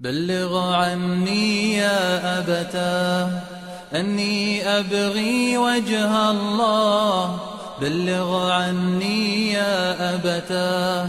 [0.00, 3.30] بلغ عني يا أبتاه
[3.94, 7.38] أني أبغي وجه الله.
[7.80, 11.08] بلغ عني يا أبتاه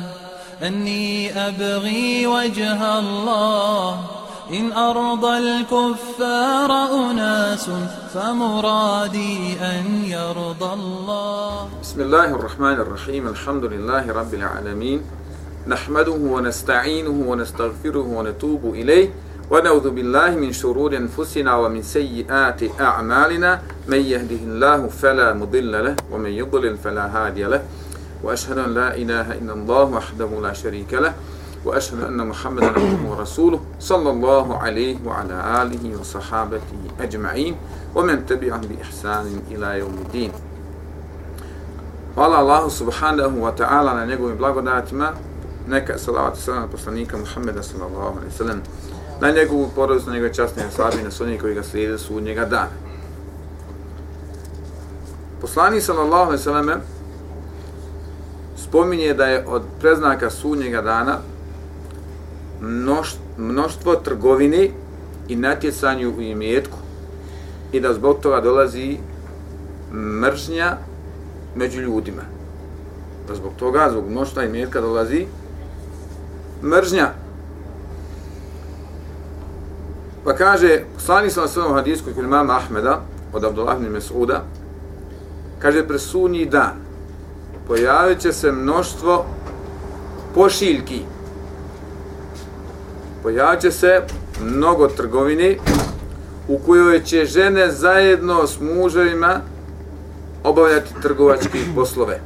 [0.64, 4.00] أني أبغي وجه الله.
[4.54, 6.72] إن أرضى الكفار
[7.12, 7.70] أناس
[8.14, 11.70] فمرادي أن يرضى الله.
[11.82, 15.02] بسم الله الرحمن الرحيم الحمد لله رب العالمين.
[15.68, 19.10] نحمده ونستعينه ونستغفره ونتوب إليه.
[19.52, 23.62] ونعوذ بالله من شرور أنفسنا ومن سيئات أعمالنا.
[23.88, 27.62] من يهده الله فلا مضل له ومن يضلل فلا هادي له.
[28.24, 31.14] وأشهد أن لا إله إلا الله وحده لا شريك له.
[31.66, 37.56] وأشهد أن محمدا عبده ورسوله صلى الله عليه وعلى آله وصحابته أجمعين.
[37.96, 40.32] ومن تبعهم بإحسان إلى يوم الدين.
[42.16, 45.14] Hvala Allahu subhanahu wa ta'ala na njegovim blagodatima.
[45.70, 48.62] Neka salavat i salam poslanika Muhammeda sallallahu alaihi sallam
[49.22, 52.70] na njegovu porodicu, na njegove časne slabi, na sunni koji ga slijede su njega dana.
[55.42, 56.82] Poslanik sallallahu alaihi sallam
[58.58, 61.18] spominje da je od preznaka sunnjega dana
[63.38, 64.70] mnoštvo trgovine
[65.28, 66.78] i natjecanju u imetku
[67.72, 68.98] i da zbog toga dolazi
[69.94, 70.78] mržnja
[71.56, 72.22] među ljudima.
[73.28, 75.26] Da zbog toga, zbog mnoštva imetka dolazi
[76.64, 77.14] mržnja.
[80.24, 83.02] Pa kaže, slani sam na svojom hadijsku kod imama Ahmeda,
[83.34, 84.44] od Abdullah ibn Mesuda,
[85.60, 86.74] kaže, presunji dan,
[87.68, 89.26] pojavit će se mnoštvo
[90.36, 91.02] pošiljki,
[93.24, 94.02] pojavit će se
[94.42, 95.58] mnogo trgovini,
[96.48, 99.42] u kojoj će žene zajedno s muževima
[100.44, 102.20] obavljati trgovačke poslove.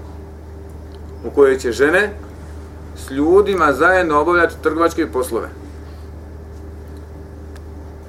[1.26, 2.14] U kojoj će žene
[2.96, 5.50] s ljudima zajedno obavljati trgovačke poslove.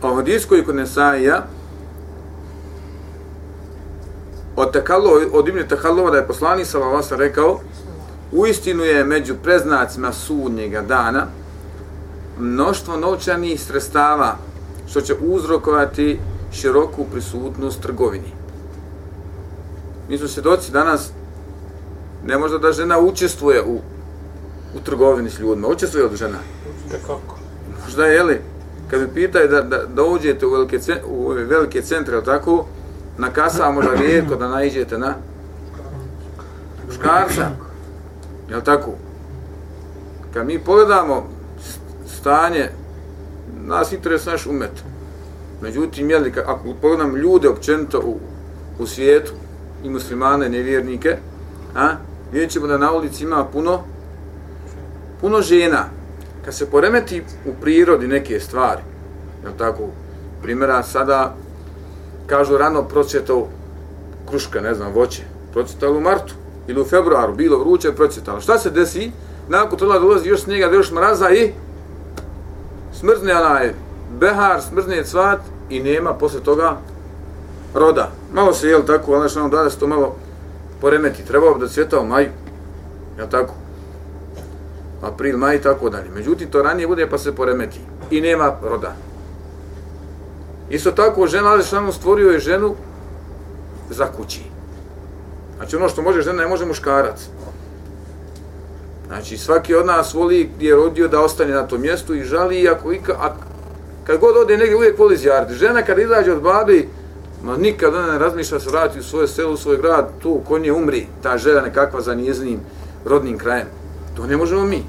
[0.02, 1.46] O hadis koji kod Nesaija
[4.56, 7.60] od, takalo, od imlje Tahalova da je poslani Salavasa rekao
[8.32, 11.26] u istinu je među preznacima sudnjega dana
[12.38, 14.36] mnoštvo novčanih sredstava
[14.90, 16.20] što će uzrokovati
[16.52, 18.32] široku prisutnost trgovini.
[20.08, 21.10] Mi smo svjedoci danas
[22.26, 23.80] ne možda da žena učestvuje u
[24.76, 25.68] u trgovini s ljudima.
[25.68, 26.38] Učestvuje od žena?
[26.90, 27.38] kako?
[27.84, 28.40] Možda je, jeli,
[28.90, 32.66] kad mi pitaju da, da, da uđete u velike, u velike centre, tako,
[33.18, 35.14] na kasa možda rijetko da naiđete na
[36.86, 37.50] muškarca.
[38.50, 38.90] Jel tako?
[40.34, 41.28] Kad mi pogledamo
[42.06, 42.68] stanje,
[43.66, 44.84] nas interesuje naš umet.
[45.62, 48.18] Međutim, jeli, ako pogledam ljude općenito u,
[48.78, 49.32] u svijetu,
[49.84, 51.16] i muslimane, nevjernike,
[51.74, 51.88] a,
[52.32, 53.82] vidjet ćemo da na ulici ima puno
[55.24, 55.84] puno žena,
[56.44, 58.82] kad se poremeti u prirodi neke stvari,
[59.44, 59.82] je tako,
[60.42, 61.34] primjera sada,
[62.26, 63.46] kažu rano procvjetao
[64.28, 66.34] kruška, ne znam, voće, procjetalo u martu
[66.68, 68.40] ili u februaru, bilo vruće, procjetalo.
[68.40, 69.10] Šta se desi?
[69.48, 71.52] Nakon toga dolazi još snijega, još mraza i
[72.92, 73.74] smrzne onaj
[74.20, 75.40] behar, smrzne cvat
[75.70, 76.76] i nema posle toga
[77.74, 78.10] roda.
[78.32, 80.16] Malo se, jel tako, ali što ono, nam da se to malo
[80.80, 81.24] poremeti.
[81.24, 82.28] Trebao bi da cvjeta u maju,
[83.18, 83.63] jel tako?
[85.04, 86.10] April, maj i tako dalje.
[86.14, 88.96] Međutim, to ranije bude pa se poremeti i nema roda.
[90.70, 92.74] Isto tako, žena Alešanu stvorio je ženu
[93.90, 94.42] za kući.
[95.56, 97.28] Znači, ono što može žena, ne može muškarac.
[99.06, 102.60] Znači, svaki od nas voli gdje je rodio da ostane na tom mjestu i žali,
[102.60, 103.34] i ako ika, a
[104.04, 105.54] kad god ode negdje, uvijek voli zjarati.
[105.54, 106.88] Žena kad izađe od babi,
[107.42, 110.72] ma nikad ona ne razmišlja se vrati u svoje selo, u svoj grad, tu konje
[110.72, 112.60] umri, ta žena nekakva za njeznim
[113.04, 113.66] rodnim krajem.
[114.16, 114.82] To ne možemo mi.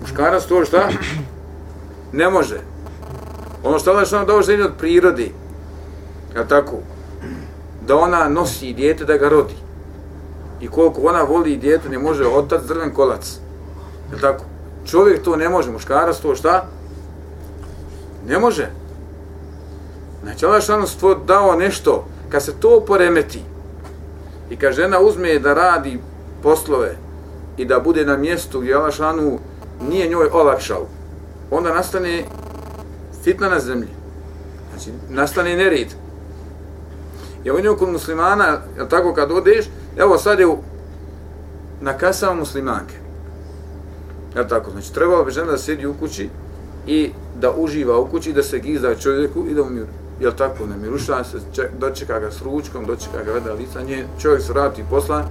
[0.00, 0.88] Muškarac to šta?
[2.12, 2.60] Ne može.
[3.64, 5.32] Ono što Allah što ono dao ženi od prirodi,
[6.36, 6.76] je tako?
[7.86, 9.54] Da ona nosi dijete da ga rodi.
[10.60, 13.38] I koliko ona voli dijete, ne može otac drven kolac.
[14.12, 14.44] Je tako?
[14.86, 16.66] Čovjek to ne može, muškarac to šta?
[18.28, 18.70] Ne može.
[20.22, 23.42] Znači, Allah što dao nešto, kad se to poremeti,
[24.50, 26.00] i kad žena uzme da radi
[26.42, 26.96] poslove,
[27.56, 29.38] i da bude na mjestu gdje Allah šanu
[29.88, 30.86] nije njoj olakšao,
[31.50, 32.24] onda nastane
[33.24, 33.88] fitna na zemlji.
[34.70, 35.88] Znači, nastane nerid.
[37.44, 39.64] I ovo kod muslimana, jel tako kad odeš,
[39.96, 40.58] evo sad je u,
[41.80, 42.94] na kasama muslimanke.
[44.34, 44.70] Jel tako?
[44.70, 46.28] Znači, trebalo bi žena da sjedi u kući
[46.86, 47.10] i
[47.40, 49.86] da uživa u kući, da se gizda čovjeku i da umiru.
[50.20, 50.66] Jel tako?
[50.66, 54.52] Ne miruša se, ček, dočeka ga s ručkom, dočeka ga veda lica, nje, čovjek se
[54.52, 55.24] vrati posla,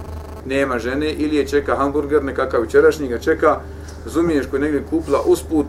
[0.46, 3.60] nema žene, ili je čeka hamburger, nekakav učerašnji ga čeka,
[4.04, 5.66] razumiješ, koji negdje kupla usput,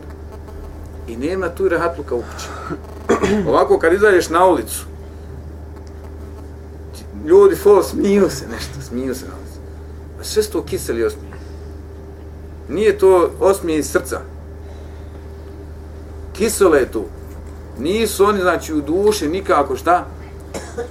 [1.08, 2.46] I nema tu rahatluka u kući.
[3.48, 4.84] Ovako kad izađeš na ulicu,
[7.26, 9.58] ljudi fol smiju se nešto, smiju se na ulicu.
[10.20, 11.32] A sve sto kiseli osmije.
[12.68, 14.20] Nije to osmije iz srca.
[16.32, 17.04] Kisele je tu.
[17.78, 20.06] Nisu oni, znači, u duši nikako šta?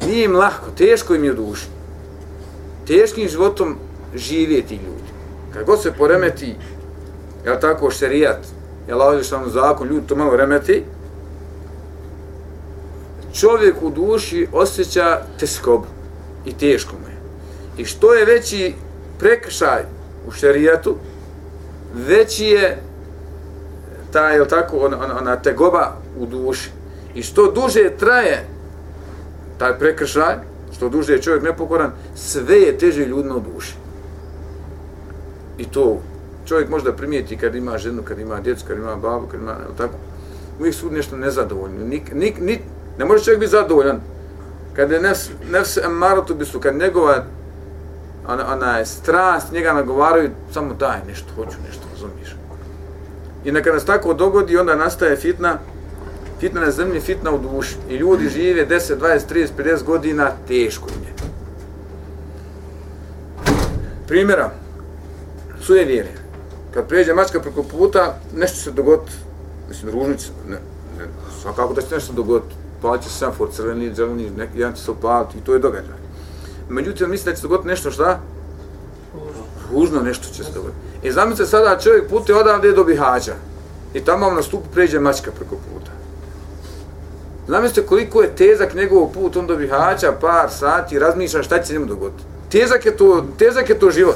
[0.06, 1.68] Nije im lahko, teško im je u duši.
[2.88, 3.76] Teškim životom
[4.16, 5.12] žive ti ljudi.
[5.54, 6.56] Kad god se poremeti,
[7.46, 8.38] jel tako, šerijat,
[8.88, 10.84] jel ovdje što zakon, ljudi to malo remeti,
[13.34, 15.86] čovjek u duši osjeća teskobu
[16.46, 17.18] i teško mu je.
[17.78, 18.74] I što je veći
[19.20, 19.82] prekršaj
[20.28, 20.96] u šerijatu,
[21.94, 22.82] veći je
[24.12, 26.70] ta, jel tako, ona, ona, ona tegoba u duši.
[27.16, 28.48] I što duže traje
[29.58, 30.36] taj prekršaj,
[30.76, 33.74] što duže je čovjek nepokoran, sve je teže ljudno u duši.
[35.58, 36.02] I to
[36.46, 39.76] čovjek može primijeti kad ima ženu, kad ima djecu, kad ima babu, kad ima, jel
[39.78, 39.94] tako,
[40.60, 41.86] uvijek su nešto nezadovoljni.
[41.86, 42.60] Nik, nik, nik,
[42.98, 44.02] ne može čovjek biti zadovoljan.
[44.74, 47.24] Kad je nefs, nefs emarotu bisu, kad njegova
[48.28, 52.36] ona, ona je strast, njega nagovaraju, samo daj nešto, hoću nešto, razumiješ.
[53.46, 55.58] I neka nas tako dogodi, onda nastaje fitna,
[56.40, 57.76] fitna na zemlji, fitna u duši.
[57.90, 61.14] I ljudi žive 10, 20, 30, 50 godina, teško im je.
[64.08, 64.52] Primjera,
[65.62, 66.21] suje vjere.
[66.74, 69.12] Kad pređe mačka preko puta, nešto se dogodi,
[69.70, 70.58] mislim, ružnice, ne,
[70.98, 71.06] ne,
[71.42, 72.56] svakako da će nešto dogoditi.
[72.82, 75.98] palit će se semafor, crveni, zeleni, neki jedan će se opaliti i to je događaj.
[76.70, 78.20] Međutim, mislim da će se dogoditi nešto šta?
[79.72, 80.78] Ružno nešto će se dogoditi.
[81.04, 83.34] I e, zamislite sada čovjek pute odavde do Bihađa
[83.94, 85.92] i tamo na stupu pređe mačka preko puta.
[87.48, 91.74] Zamislite koliko je tezak njegov put on do Bihaća, par sati, razmišlja šta će se
[91.74, 92.24] njemu dogoditi.
[92.50, 94.16] Tezak je to, tezak je to život.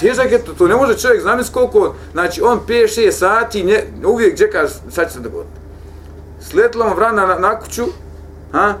[0.00, 4.38] Tezak je to, to ne može čovjek zamisliti koliko, znači on 5-6 sati, nje, uvijek
[4.38, 5.60] čeka šta će se dogoditi.
[6.40, 7.84] Sletila mu vrana na, na kuću,
[8.52, 8.74] ha?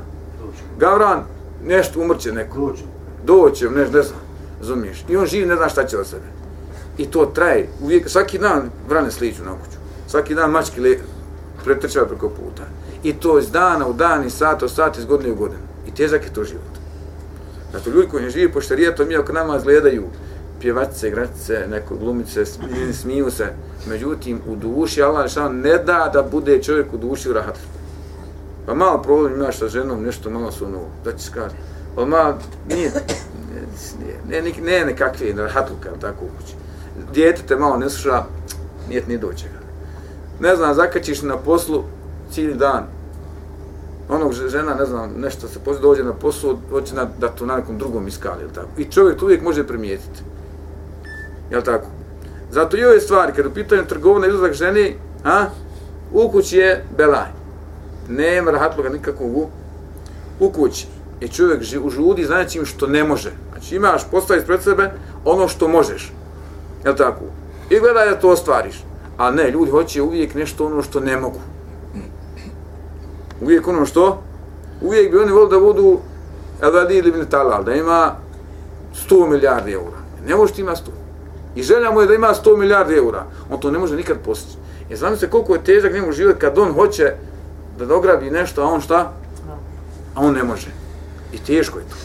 [0.78, 1.24] Gavran,
[1.64, 2.58] nešto umrće neko.
[2.58, 2.82] Doće.
[3.24, 4.20] Doće, ne, ne znam,
[4.58, 5.04] razumiješ.
[5.08, 6.26] I on živi, ne zna šta će od sebe.
[6.98, 9.78] I to traje, uvijek, svaki dan vrane sliču na kuću.
[10.06, 10.98] Svaki dan mački le,
[11.64, 12.62] pretrčava preko puta.
[13.02, 15.60] I to iz dana u dan, iz sata u sat, iz godine u godinu.
[15.88, 16.74] I tezak je to život.
[17.72, 20.04] Zato ljudi koji ne živi po štarijetom, mi oko nama gledaju
[20.64, 22.44] pjevačice, igračice, neko glumice,
[22.92, 23.46] smiju se.
[23.88, 27.60] Međutim, u duši, Allah ne da da bude čovjek u duši u.
[28.66, 31.54] Pa malo problem imaš sa ženom, nešto malo su ono, da će kaži.
[31.94, 32.38] Pa malo,
[32.68, 32.92] nije,
[34.28, 36.54] ne, ne, ne, ne kakve, ne, rahatluka, tako u kući.
[37.14, 38.24] Dijete te malo ne sluša,
[38.88, 39.60] nije ni doće ga.
[40.48, 41.82] Ne znam, zakačiš na poslu
[42.30, 42.86] cijeli dan,
[44.08, 47.56] onog žena, ne znam, nešto se pozit, dođe na poslu, hoće na, da to na
[47.56, 48.68] nekom drugom iskali, ili tako.
[48.78, 50.33] I čovjek to uvijek može primijetiti.
[51.54, 51.86] Jel tako?
[52.50, 55.44] Zato i ove stvari, kada u pitanju trgovina izlazak ženi, a,
[56.12, 57.44] u kući je belaj
[58.08, 59.48] nema rahatloga nikakvog u,
[60.40, 60.86] u kući.
[61.20, 63.32] I čovjek ži, u žudi znači im što ne može.
[63.52, 64.90] Znači imaš postavi pred sebe
[65.24, 66.12] ono što možeš.
[66.84, 67.24] Jel tako?
[67.70, 68.84] I gledaj da to ostvariš.
[69.18, 71.38] A ne, ljudi hoće uvijek nešto ono što ne mogu.
[73.40, 74.22] Uvijek ono što?
[74.82, 75.98] Uvijek bi oni volili da budu
[76.62, 78.12] Eladi ili Ibn Talal, da ima
[79.08, 79.98] 100 milijardi eura.
[80.26, 81.03] Ne možeš ti ima 100.
[81.54, 83.24] I želja mu je da ima 100 milijardi eura.
[83.50, 84.56] On to ne može nikad postići.
[84.90, 87.12] I znam se koliko je težak njemu život kad on hoće
[87.78, 89.12] da dograbi nešto, a on šta?
[90.14, 90.68] A on ne može.
[91.32, 91.96] I teško je to.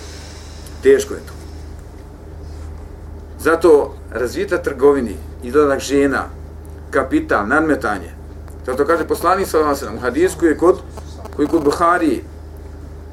[0.84, 1.34] Teško je to.
[3.40, 6.24] Zato razvita trgovini, izgledak žena,
[6.92, 8.14] kapital, nadmetanje.
[8.66, 10.80] Zato kaže poslanik sa vam u hadisku je kod,
[11.36, 12.24] koji kod Buhari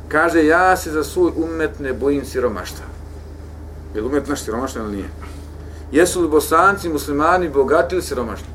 [0.09, 2.85] kaže ja se za svoj umet ne bojim siromaštva.
[3.95, 5.09] Je li umet naš siromaštva ili nije?
[5.93, 8.49] Jesu li bosanci, muslimani, bogati ili siromaštva?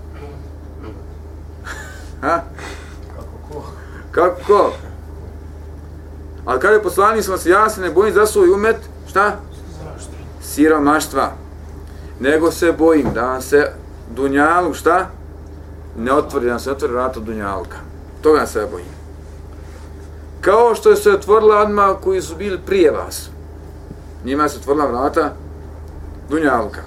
[2.22, 2.42] ha?
[4.12, 4.74] Kako ko?
[6.46, 8.78] Ali kada je poslanik sam se ne bojim za svoj umet,
[9.10, 9.38] šta?
[10.42, 11.32] Siromaštva.
[12.20, 13.72] Nego se bojim da vam se
[14.16, 15.10] dunjalu, šta?
[15.98, 17.78] Ne otvori, da vam se otvori vrata dunjalka.
[18.22, 18.88] Toga se bojim.
[20.42, 23.30] Kao što je se otvorila odmah koji su bili prije vas.
[24.26, 25.34] Njima se otvorila vrata
[26.30, 26.82] dunjalka.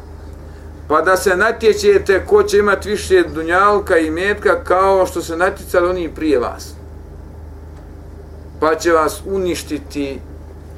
[0.88, 5.88] Pa da se natječete ko će imati više dunjalka i metka kao što se natjecali
[5.88, 6.75] oni prije vas
[8.61, 10.21] pa će vas uništiti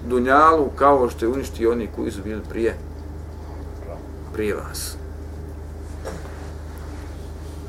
[0.08, 2.76] dunjalu kao što je uništi oni koji su bili prije
[4.32, 4.96] prije vas.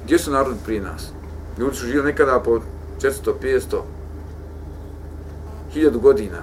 [0.05, 1.11] Gdje su narodi prije nas?
[1.57, 2.59] Ljudi su živjeli nekada po
[3.01, 3.81] 400, 500,
[5.75, 6.37] 1000 godina.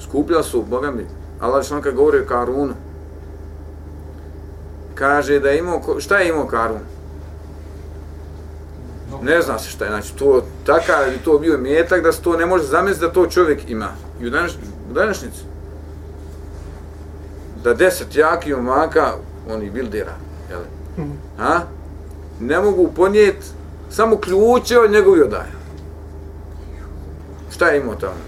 [0.00, 1.06] Skupljali su, Boga mi,
[1.40, 2.74] Allah što kad govori o Karunu,
[5.00, 6.80] kaže da je imao, šta je imao Karun?
[9.22, 12.36] Ne zna se šta je, znači to takav je to bio metak da se to
[12.36, 13.88] ne može zamisliti da to čovjek ima.
[14.20, 14.52] I u, današ,
[15.22, 15.26] u.
[17.64, 19.12] Da deset jakih omaka,
[19.50, 20.14] oni bildera,
[20.50, 20.60] jel?
[21.38, 21.60] Ha?
[22.40, 23.46] Ne mogu ponijeti
[23.90, 25.60] samo ključe od njegovi odaja.
[27.50, 28.20] Šta je imao tamo?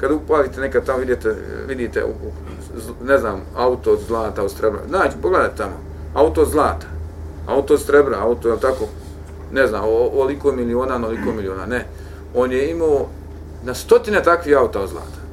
[0.00, 1.34] Kad upalite nekad tamo vidite,
[1.68, 2.04] vidite
[3.04, 4.80] ne znam, auto od zlata, od srebra.
[4.88, 5.76] Znači, pogledaj tamo.
[6.14, 6.86] Auto od zlata.
[7.46, 8.84] Auto od srebra, auto, je tako?
[9.52, 11.66] Ne znam, oliko miliona, oliko miliona.
[11.66, 11.86] Ne.
[12.34, 13.06] On je imao
[13.64, 15.24] na stotine takvih auta od zlata.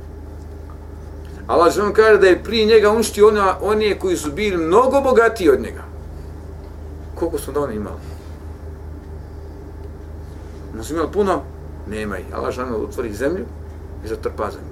[1.48, 5.50] Allah što kaže da je prije njega uništio ona, oni koji su bili mnogo bogatiji
[5.50, 5.84] od njega.
[7.16, 7.96] Koliko su da oni imali?
[10.74, 11.42] Ono su imali puno?
[11.88, 12.26] Nema ih.
[12.34, 13.46] Allah što otvori zemlju
[14.06, 14.71] i zatrpa zemlju.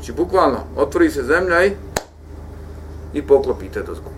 [0.00, 1.72] Znači, bukvalno, otvori se zemlja i
[3.14, 4.10] i poklopite do zgu.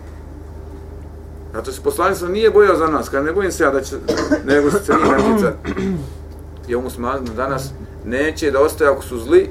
[1.53, 3.95] Zato se poslanica nije bojao za nas, kada ne bojim se ja da će,
[4.45, 5.53] nego se cijeli natjeca.
[6.67, 7.69] I ovom muslimanima danas
[8.05, 9.49] neće da ostaje ako su zli,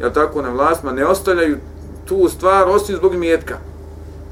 [0.00, 1.58] ja tako na vlastima, ne ostavljaju
[2.04, 3.58] tu stvar osim zbog mjetka.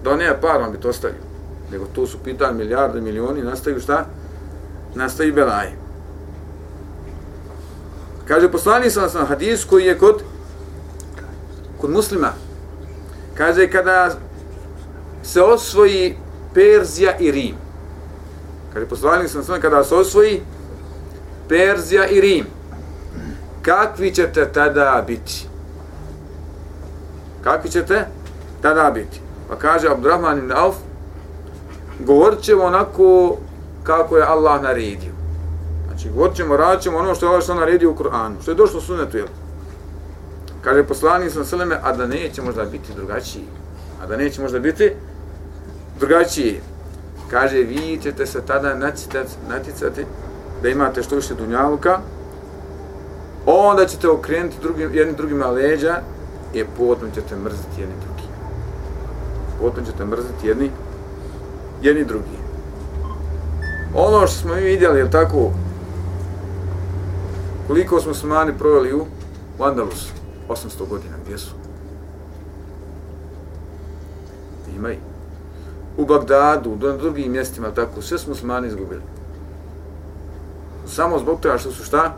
[0.05, 1.17] Da nema par, on bi to ostavio.
[1.73, 4.07] Nego tu su pitanje milijarde, milioni, nastaju šta?
[4.95, 5.73] Nastaju belaje.
[8.29, 10.23] Kaže, poslani sam sam hadis koji je kod
[11.83, 12.33] kod muslima.
[13.35, 14.15] Kaže, kada
[15.23, 16.17] se osvoji
[16.55, 17.57] Perzija i Rim.
[18.73, 20.43] Kaže, poslani sam svojim, kada se osvoji
[21.49, 22.47] Perzija i Rim.
[23.63, 25.47] Kakvi ćete tada biti?
[27.45, 28.07] Kakvi ćete
[28.63, 29.21] tada biti?
[29.49, 30.77] Pa kaže Abdurrahman ibn Auf,
[31.99, 33.37] govorit ćemo onako
[33.83, 35.13] kako je Allah naredio.
[35.87, 38.43] Znači, govorit ćemo, radit ćemo ono što je Allah što naredio u Kur'anu.
[38.43, 39.27] Što je došlo u sunetu, jel?
[40.65, 43.45] Kaže poslanik sam Seleme, a da neće možda biti drugačiji.
[44.03, 44.93] A da neće možda biti
[45.99, 46.61] drugačiji.
[47.31, 48.75] Kaže, vi ćete se tada
[49.49, 50.05] naticati
[50.63, 51.99] da imate što više dunjaluka,
[53.47, 55.97] onda ćete okrenuti drugim, jednim drugima leđa
[56.55, 58.29] i potom ćete mrziti jedni drugi.
[59.61, 60.71] Potom ćete mrziti jedni,
[61.83, 62.39] jedni drugi.
[63.95, 65.51] Ono što smo mi vidjeli, je tako,
[67.67, 69.07] koliko smo smani proveli u,
[69.59, 70.13] u Andalusu,
[70.53, 71.51] 800 godina, gdje su?
[74.77, 74.97] Ima i.
[75.97, 79.03] U Bagdadu, na drugim mjestima, tako, sve smo smani izgubili.
[80.87, 82.17] Samo zbog toga što su šta?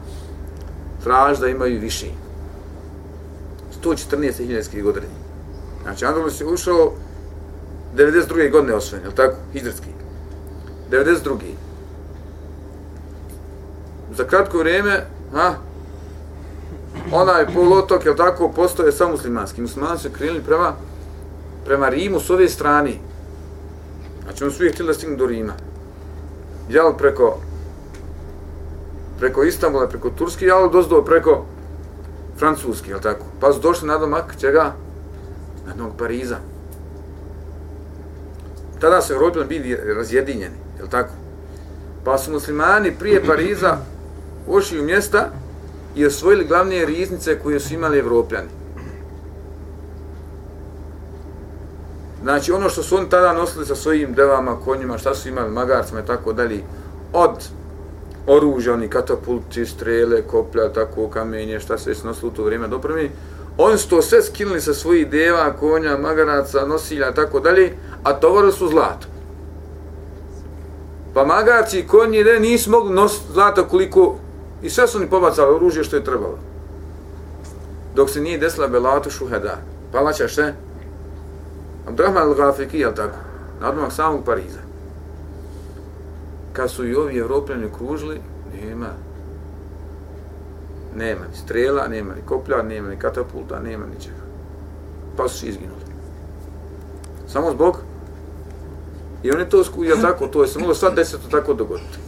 [1.03, 2.07] Traž da imaju više.
[3.85, 4.83] 114.
[4.83, 5.07] godina.
[5.83, 6.93] Znači, Andalus je ušao
[7.97, 8.51] 92.
[8.51, 9.37] godine osvojen, je tako?
[9.53, 9.89] Hidrski.
[10.91, 11.37] 92.
[14.17, 15.55] Za kratko vrijeme, ha,
[17.13, 19.61] onaj polotok, je tako, postoje samo muslimanski.
[19.61, 20.73] Muslimani su krenuli prema,
[21.65, 22.93] prema Rimu s ove strane.
[24.25, 25.53] Znači, on su uvijek htjeli da stignu do Rima.
[26.69, 27.39] Jel preko
[29.19, 31.45] preko Istanbula, preko Turski, jel dozdo preko
[32.39, 33.25] Francuski, je tako?
[33.41, 34.73] Pa su došli na domak, čega?
[35.67, 36.37] Na domak Pariza.
[38.81, 41.13] Tada su Europljani bili razjedinjeni, je tako?
[42.05, 43.79] Pa su muslimani prije Pariza
[44.47, 45.31] ušli u mjesta
[45.95, 48.49] i osvojili glavne riznice koje su imali Evropljani.
[52.23, 56.01] Znači, ono što su oni tada nosili sa svojim devama, konjima, šta su imali, magarcima
[56.01, 56.61] i tako dalje,
[57.13, 57.49] od
[58.27, 62.79] oružja, oni katapulti, strele, koplja, tako, kamenje, šta se već nosilo u to vrijeme do
[62.79, 63.11] prvi,
[63.59, 67.73] oni su to sve skinuli sa svojih deva, konja, magaraca, nosilja, tako dalje,
[68.03, 69.07] a tovore su zlato.
[71.15, 74.17] Pa magarci i konji ne, nisu mogli nositi zlato koliko,
[74.65, 76.39] i sve su oni pobacali oružje što je trebalo.
[77.95, 79.59] Dok se nije desila Belatu Šuheda.
[79.93, 80.53] Palača še?
[81.89, 83.17] Abdurrahman al-Ghafiki, jel tako?
[83.61, 84.65] Na odmah samog Pariza
[86.55, 88.21] kad su i ovi evropljani kružili,
[88.63, 88.89] nema.
[90.97, 94.25] Nema ni strela, nema ni koplja, nema ni katapulta, nema ničega.
[95.17, 95.81] Pa su izginuli.
[97.29, 97.79] Samo zbog.
[99.23, 101.99] I oni to skuja tako, to je se moglo sad deset tako dogoditi.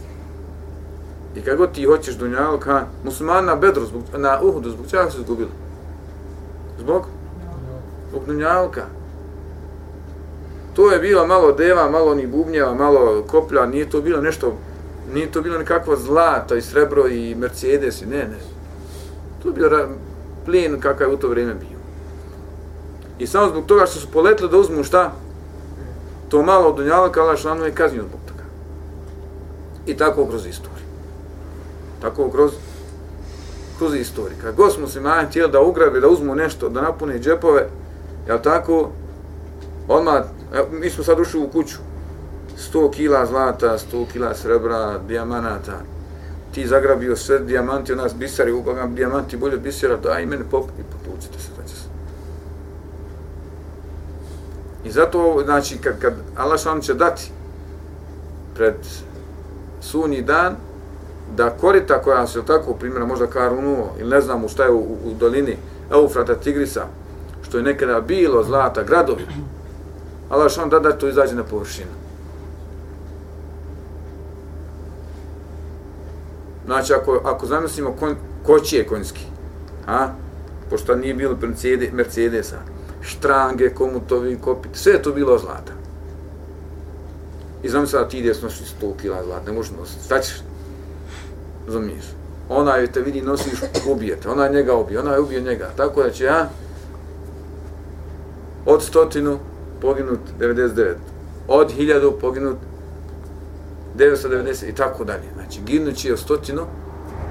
[1.37, 5.21] I kako ti hoćeš dunjalog, ha, musliman na bedru, zbog, na uhudu, zbog čega su
[5.21, 5.49] izgubili?
[6.79, 7.05] Zbog?
[8.09, 8.85] Zbog dunjalka
[10.77, 14.53] to je bilo malo deva, malo ni bubnjeva, malo koplja, nije to bilo nešto,
[15.13, 18.37] nije to bilo nekakvo zlato i srebro i Mercedes, i ne, ne.
[19.41, 19.87] To je bio
[20.45, 21.77] plijen kakav je u to vrijeme bio.
[23.19, 25.11] I samo zbog toga što su poletili da uzmu šta?
[26.29, 28.43] To malo dunjalka, Allah šlanu je kaznio zbog toga.
[29.85, 30.86] I tako kroz istoriju.
[32.01, 32.51] Tako kroz
[33.77, 34.37] kroz istoriju.
[34.41, 37.69] Kad god smo se manje htjeli da ugrabe, da uzmu nešto, da napune džepove,
[38.27, 38.89] jel tako,
[39.87, 40.23] odmah
[40.71, 41.77] mi smo sad ušli u kuću.
[42.73, 45.79] 100 kila zlata, 100 kila srebra, dijamanata,
[46.51, 48.63] ti zagrabio sve dijamanti, od nas bisari, u
[48.95, 51.87] dijamanti bolje bisera, bisara, daj mene pop i potucite se, znači se.
[54.85, 57.31] I zato, znači, kad, kad Allah će dati
[58.55, 58.75] pred
[59.81, 60.55] sunji dan,
[61.37, 64.79] da korita koja se tako primjera, možda Karunuo, ili ne znam u šta je u,
[64.79, 65.57] u, dolini
[65.91, 66.85] Eufrata Tigrisa,
[67.41, 69.27] što je nekada bilo zlata, gradovi,
[70.29, 71.91] Allah vam da da to izađe na površinu.
[76.65, 78.15] Znači, ako, ako zamislimo kon,
[78.45, 79.25] kočije konjski,
[79.87, 80.07] a?
[80.69, 82.57] pošto nije bilo Mercedes, Mercedesa,
[83.01, 85.73] štrange, komutovi, kopit, sve je to bilo zlata.
[87.63, 90.46] I znam sada ti ideš nosi 100 kila zlata, ne možeš nositi, šta ćeš?
[91.67, 92.05] Zamiješ.
[92.49, 93.59] Ona je te vidi nosiš,
[93.91, 96.49] ubijete, ona njega ubije, ona je ubije njega, tako da će ja
[98.65, 99.39] od stotinu
[99.81, 100.93] poginut 99,
[101.47, 102.57] od hiljadu poginut
[103.97, 105.27] 990 i tako dalje.
[105.33, 106.61] Znači, ginući je od stotinu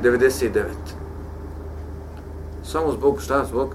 [0.03, 0.51] 99.
[2.65, 3.45] Samo zbog šta?
[3.45, 3.75] Zbog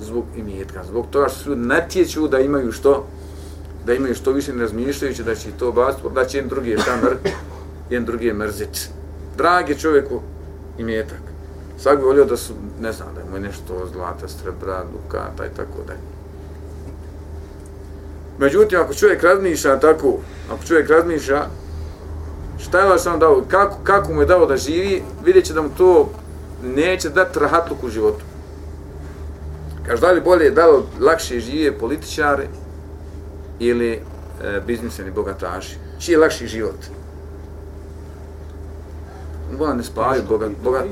[0.00, 0.84] zbog imetka.
[0.84, 3.06] Zbog toga što su natječu da imaju što
[3.86, 6.78] da imaju što više ne razmišljajući da će to baciti, da će im drugi je
[6.78, 6.96] šta
[7.92, 8.88] jedan drugi je mrzit.
[9.36, 10.20] Dragi čovjeku
[10.78, 11.20] imetak.
[11.78, 15.84] Svak bi volio da su, ne znam, da imaju nešto zlata, srebra, dukata i tako
[15.86, 16.00] dalje.
[18.38, 20.18] Međutim, ako čovjek razmišlja tako,
[20.52, 21.42] ako čovjek razmišlja
[22.58, 25.68] šta je vaš dao, kako, kako mu je dao da živi, vidjet će da mu
[25.78, 26.10] to
[26.62, 28.24] neće dati rahatluk u životu.
[29.86, 32.46] Kaže, da li bolje je dao lakše žive političare
[33.58, 34.00] ili e,
[34.66, 35.76] bizniseni bogataši?
[35.98, 36.76] Čiji je lakši život?
[39.58, 40.84] Bona ne spavaju, boga, boga,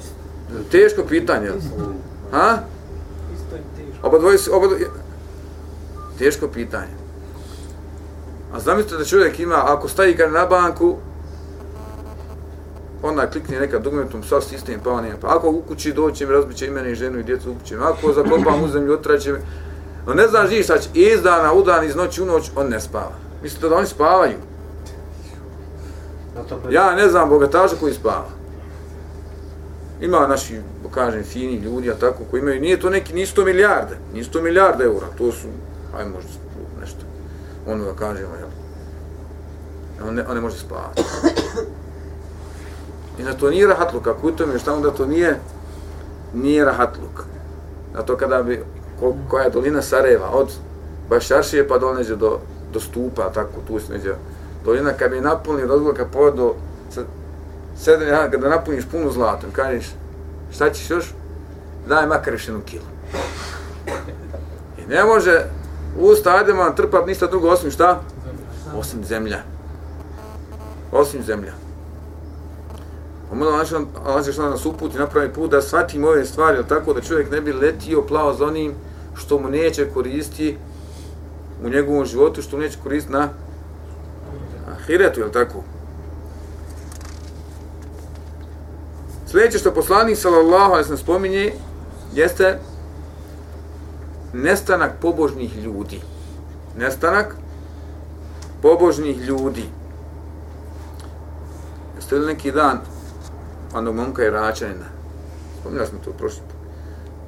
[0.71, 1.51] teško pitanje.
[2.31, 2.59] Ha?
[4.03, 4.91] Oba dvoje, oba dvoje,
[6.19, 7.01] teško pitanje.
[8.53, 10.97] A zamislite da čovjek ima, ako stavi ga na banku,
[13.03, 16.67] onda klikne neka dugmetom, sva sistem pa on Pa ako u kući doće mi, razbiće
[16.67, 17.77] i mene i ženu i djecu u kući.
[17.77, 19.39] Ako zakopam u zemlju, otraće mi.
[20.07, 22.69] No ne znaš gdje šta će, iz dana, u dan, iz noći, u noć, on
[22.69, 23.13] ne spava.
[23.43, 24.37] Mislite da oni spavaju?
[26.71, 28.40] Ja ne znam bogataža koji spava.
[30.01, 30.61] Ima naši,
[30.95, 34.85] kažem, fini ljudi, a tako, koji imaju, nije to neki, nisu to milijarde, nisu milijarde
[34.85, 35.49] eura, to su,
[35.97, 36.31] aj možda
[36.81, 37.01] nešto,
[37.67, 38.49] ono da kažemo, jel?
[40.09, 41.03] On ne, on ne može spavati.
[43.19, 45.39] I na to nije rahatluk, ako u tome šta onda to nije,
[46.35, 47.25] nije rahatluk.
[47.95, 48.65] Na to kada bi,
[49.01, 50.49] ko, koja je dolina Sarajeva, od
[51.09, 52.39] Bašaršije pa dole neđe do,
[52.73, 54.15] do stupa, tako tu se neđe
[54.65, 56.35] dolina, kad bi napunili razgovor, kad poved
[57.81, 59.87] sedam sedem dana, kada napuniš puno zlatom, kažeš,
[60.53, 61.05] šta ćeš još?
[61.89, 62.85] Daj makar još jednu kilu.
[64.79, 65.45] I ne može
[65.99, 68.01] usta Adema trpat ništa drugo osim šta?
[68.77, 69.39] Osim zemlja.
[70.93, 71.53] Osim zemlja.
[73.29, 73.65] Pa Omalo
[74.05, 77.41] Allah će šta nas uputi napravi put da shvatimo ove stvari, tako da čovjek ne
[77.41, 78.75] bi letio plao za onim
[79.15, 80.57] što mu neće koristiti
[81.65, 83.29] u njegovom životu, što mu neće koristiti na
[84.73, 85.63] ahiretu, jel tako?
[89.31, 91.53] Sljedeće što poslanik sallallahu alejhi ve spominje
[92.15, 92.59] jeste
[94.33, 96.01] nestanak pobožnih ljudi.
[96.77, 97.37] Nestanak
[98.63, 99.65] pobožnih ljudi.
[101.97, 102.81] Jeste li neki dan
[103.75, 104.87] onog momka Iračanina?
[105.61, 106.57] Spominjali smo to prošli put.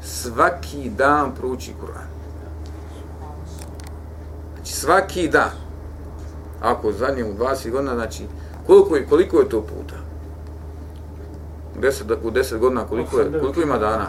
[0.07, 2.09] Svaki dan prouči Kur'an.
[4.55, 5.51] Znači svaki dan.
[6.61, 8.27] Ako zadnjem u 20 godina, znači
[8.67, 10.02] koliko je, koliko je to puta?
[11.81, 14.07] 10, u 10 godina koliko, je, koliko ima dana?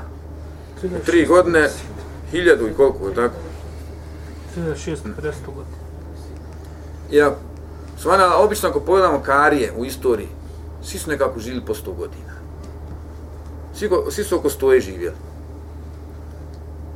[0.84, 1.70] U 3 godine,
[2.32, 3.36] hiljadu i koliko je tako?
[4.58, 4.96] 3650
[5.46, 5.78] godina.
[7.12, 7.36] Ja,
[7.98, 10.28] svana, obično ako pogledamo karije u istoriji,
[10.84, 12.34] svi su nekako živjeli po 100 godina.
[13.76, 15.16] Svi, svi su oko stoje živjeli.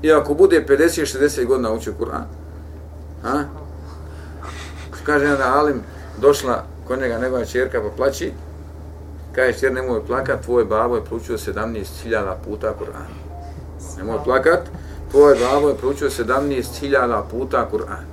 [0.01, 2.25] I ako bude 50-60 godina učio Kur'an,
[3.23, 3.43] a?
[5.03, 5.81] kaže jedan Alim,
[6.21, 8.31] došla kod njega njegova čerka pa plaći,
[9.37, 13.11] kaže čer nemoj plakat, tvoj babo je proučio 17.000 puta Kur'an.
[13.97, 14.59] Nemoj plakat,
[15.11, 18.05] tvoj babo je proučio 17.000 puta Kur'an.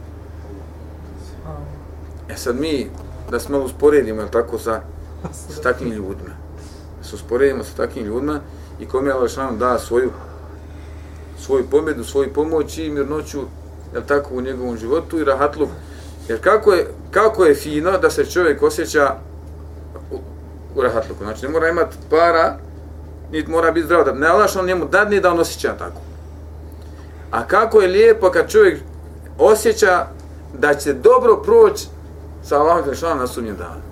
[2.29, 2.91] E sad mi,
[3.31, 4.81] da smo usporedimo, je tako, sa
[5.33, 6.37] sa takvim ljudima.
[7.03, 8.41] Se usporedimo sa takvim ljudima
[8.81, 10.11] i kome je Allah da svoju
[11.39, 13.41] svoju pobjedu, svoju pomoć i mirnoću
[13.95, 15.69] je tako u njegovom životu i rahatluk.
[16.29, 19.17] Jer kako je, kako je fino da se čovjek osjeća
[20.75, 21.25] u rahatluku.
[21.25, 22.57] Znači ne mora imati para,
[23.33, 24.05] niti mora biti zdrav.
[24.05, 26.01] Da, ne Allah on njemu dadne da on osjeća tako.
[27.31, 28.81] A kako je lijepo kad čovjek
[29.39, 30.07] osjeća
[30.59, 31.87] da će dobro proći
[32.43, 33.83] sa Allahom Đelešanu na sudnjem danu.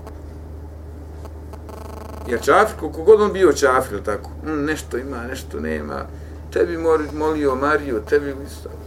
[2.27, 6.05] Jer čafir, koliko god on bio čafir, tako, mm, nešto ima, nešto nema,
[6.53, 6.77] tebi
[7.13, 8.35] molio Mariju, tebi,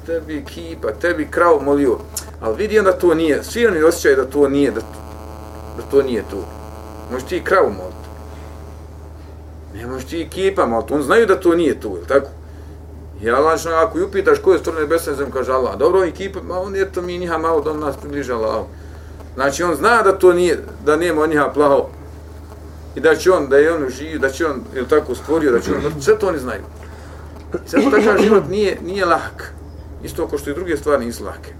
[0.06, 1.98] tebi kipa, tebi krav molio,
[2.40, 4.80] ali vidi da to nije, svi oni osjećaju da to nije, da,
[5.76, 6.44] da to nije to.
[7.12, 7.85] Možeš ti kravu moliti.
[9.96, 12.26] Možeš ti ekipama, ali on znaju da to nije to, tako?
[13.22, 16.42] I Allah, što, ako ju upitaš koje je stvarno nebesa zem kaže Allah, dobro, ekipa,
[16.42, 18.64] ma on je to mi njiha malo do nas približa Allah.
[19.34, 21.88] Znači, on zna da to nije, da nema od njiha plaho,
[22.94, 25.60] i da će on, da je on živ, da će on, ili tako, stvorio, da
[25.60, 26.62] će on, sve to oni znaju.
[27.66, 29.52] I sad takav život nije, nije lak.
[30.02, 31.54] Isto kao što i druge stvari nisu lake.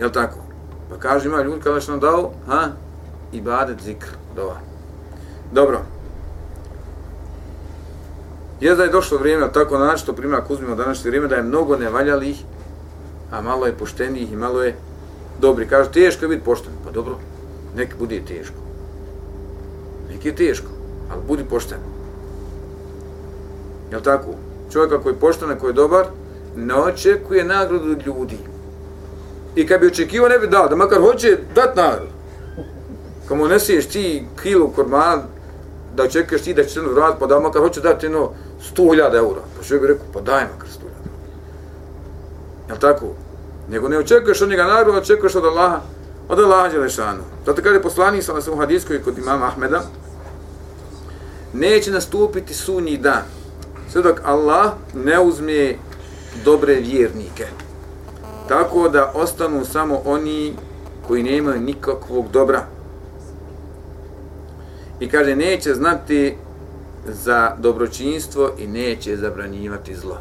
[0.00, 0.38] Jel tako?
[0.90, 2.68] Pa kaže, ima ljudi kada što nam dao, ha?
[3.32, 4.56] Ibadet, zikr, dova.
[5.52, 5.93] Dobro.
[8.60, 11.42] Je da je došlo vrijeme, tako na način, to primjer, uzmimo današnje vrijeme, da je
[11.42, 12.36] mnogo nevaljalih,
[13.30, 14.76] a malo je poštenih i malo je
[15.40, 15.68] dobri.
[15.68, 16.72] Kaže, teško je biti pošten.
[16.84, 17.18] Pa dobro,
[17.76, 18.56] nek bude teško.
[20.10, 20.68] Nek je teško,
[21.10, 21.78] ali budi pošten.
[23.90, 24.34] Jel tako?
[24.72, 26.06] Čovjek koji je pošten, koji je dobar,
[26.56, 28.38] ne očekuje nagradu od ljudi.
[29.56, 32.12] I kad bi očekivao, ne bi dao, da makar hoće dat nagradu.
[33.28, 35.22] Kad mu nesiješ ti kilu kormana,
[35.94, 38.30] da očekuješ ti da će se ono vrat, pa da makar hoće dati jedno
[38.76, 39.40] 100.000 eura.
[39.56, 41.10] Pa što bi rekao, pa daj makar 100.000 eura.
[42.68, 43.06] Jel tako?
[43.70, 45.80] Nego ne očekuješ od njega nagradu, očekuješ od Allaha,
[46.28, 47.22] od Allaha Đelešanu.
[47.46, 49.82] Zato kada je poslanik sa nas u hadijskoj kod imama Ahmeda,
[51.52, 53.22] neće nastupiti sunji dan,
[53.92, 55.74] sve dok Allah ne uzme
[56.44, 57.46] dobre vjernike.
[58.48, 60.56] Tako da ostanu samo oni
[61.06, 62.66] koji nemaju nikakvog dobra.
[65.04, 66.36] I kaže, neće znati
[67.06, 70.18] za dobročinstvo i neće zabranjivati zlo.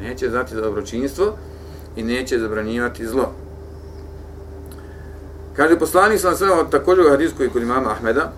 [0.00, 1.32] Neće znati za dobročinstvo
[1.96, 3.32] i neće zabranjivati zlo.
[5.56, 8.32] Kaže, poslanik sam sve također u hadisku i kod imama Ahmeda,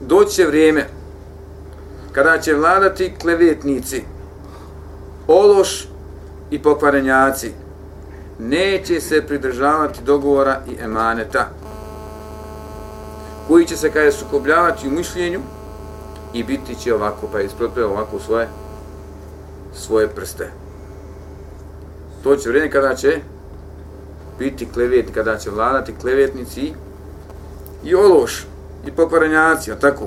[0.00, 0.86] doći će vrijeme
[2.12, 4.02] kada će vladati klevetnici,
[5.26, 5.88] ološ
[6.50, 7.52] i pokvarenjaci,
[8.38, 11.48] neće se pridržavati dogovora i emaneta,
[13.50, 15.40] koji će se kada sukobljavati u mišljenju
[16.34, 18.48] i biti će ovako, pa isprotpeo ovako svoje
[19.74, 20.50] svoje prste.
[22.22, 23.20] To će vrijeme kada će
[24.38, 26.72] biti klevet, kada će vladati klevetnici
[27.84, 28.46] i ološ
[28.86, 30.06] i pokvarenjaci, a tako.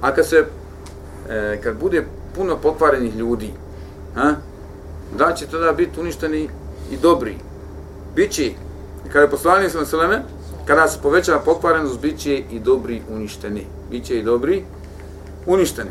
[0.00, 0.44] A kad se,
[1.28, 3.52] e, kad bude puno pokvarenih ljudi,
[4.14, 4.34] ha,
[5.18, 6.48] da će tada biti uništeni
[6.90, 7.36] i dobri.
[8.14, 8.54] Bići,
[9.08, 10.22] kada je poslanik sa Seleme,
[10.68, 13.66] kada se poveća pokvarenost, bit će i dobri uništeni.
[13.90, 14.64] Biće i dobri
[15.46, 15.90] uništeni.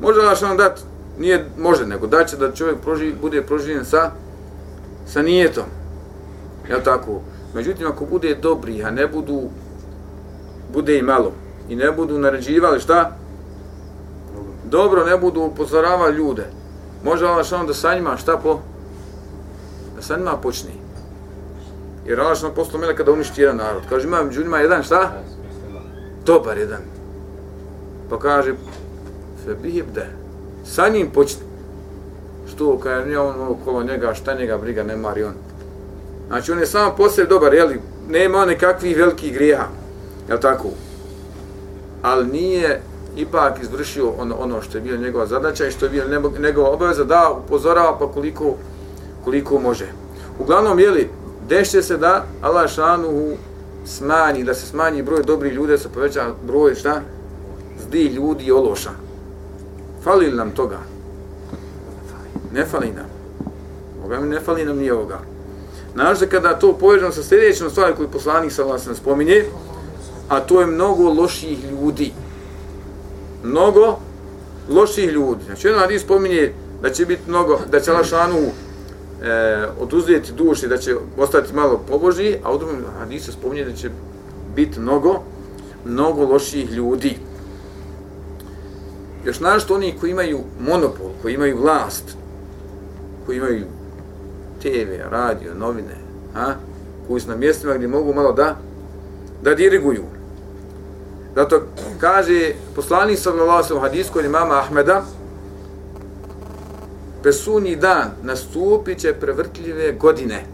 [0.00, 0.80] Može da vam dat,
[1.18, 4.10] nije može, nego da će da čovjek proži, bude proživljen sa,
[5.06, 5.64] sa nijetom.
[6.70, 7.20] Ja tako?
[7.54, 9.42] Međutim, ako bude dobri, a ne budu,
[10.72, 11.32] bude i malo,
[11.68, 13.16] i ne budu naređivali šta?
[14.64, 16.46] Dobro, ne budu upozoravali ljude.
[17.04, 18.58] Može Allah što da sa njima šta po?
[19.96, 20.70] Da sa njima počne.
[22.08, 23.82] Jer Allah što poslao meleka kada uništi jedan narod.
[23.88, 25.12] Kaže, ima među njima jedan šta?
[26.26, 26.80] Dobar jedan.
[28.10, 28.54] Pa kaže,
[29.44, 30.06] fe bihibde.
[30.64, 31.42] Sa njim počne.
[32.54, 35.34] Što, kaže, nije on ono okolo njega, šta njega briga, ne mari on.
[36.28, 37.80] Znači, on je sam po sebi dobar, jeli?
[38.08, 39.66] Nema nekakvih velikih grijeha.
[40.28, 40.68] Jel tako?
[42.02, 42.80] Ali nije
[43.16, 46.04] ipak izvršio ono, ono što je bio njegova zadaća i što je bio
[46.38, 48.54] njegova obaveza da upozorava pa koliko,
[49.24, 49.86] koliko može.
[50.38, 51.10] Uglavnom, jeli,
[51.48, 53.36] dešće se da Allah šanu
[53.86, 57.00] smanji, da se smanji broj dobrih ljudi, da se poveća broj šta?
[57.80, 58.90] Zdi ljudi i ološa.
[60.04, 60.78] Fali li nam toga?
[62.52, 63.06] Ne fali nam.
[64.02, 65.18] Boga mi ne fali nam ni ovoga.
[65.94, 69.44] Našto kada to povežemo sa sljedećom stvari koju poslanik sa vas spominje,
[70.28, 72.12] a to je mnogo loših ljudi
[73.42, 73.98] mnogo
[74.68, 75.44] loših ljudi.
[75.44, 78.38] Znači, jedan hadis spominje da će biti mnogo, da će Lašanu
[79.22, 83.90] e, oduzeti duši, da će ostati malo pobožni, a u drugom hadisu spominje da će
[84.56, 85.22] biti mnogo,
[85.84, 87.16] mnogo loših ljudi.
[89.24, 92.04] Još našto oni koji imaju monopol, koji imaju vlast,
[93.26, 93.64] koji imaju
[94.62, 95.96] TV, radio, novine,
[96.36, 96.52] a,
[97.08, 98.56] koji su na mjestima gdje mogu malo da,
[99.42, 100.02] da diriguju.
[101.34, 101.62] Zato
[102.00, 105.04] kaže poslani sallallahu alejhi ve hadis kod imama Ahmeda
[107.22, 110.44] Pesuni dan nastupit će prevrtljive godine.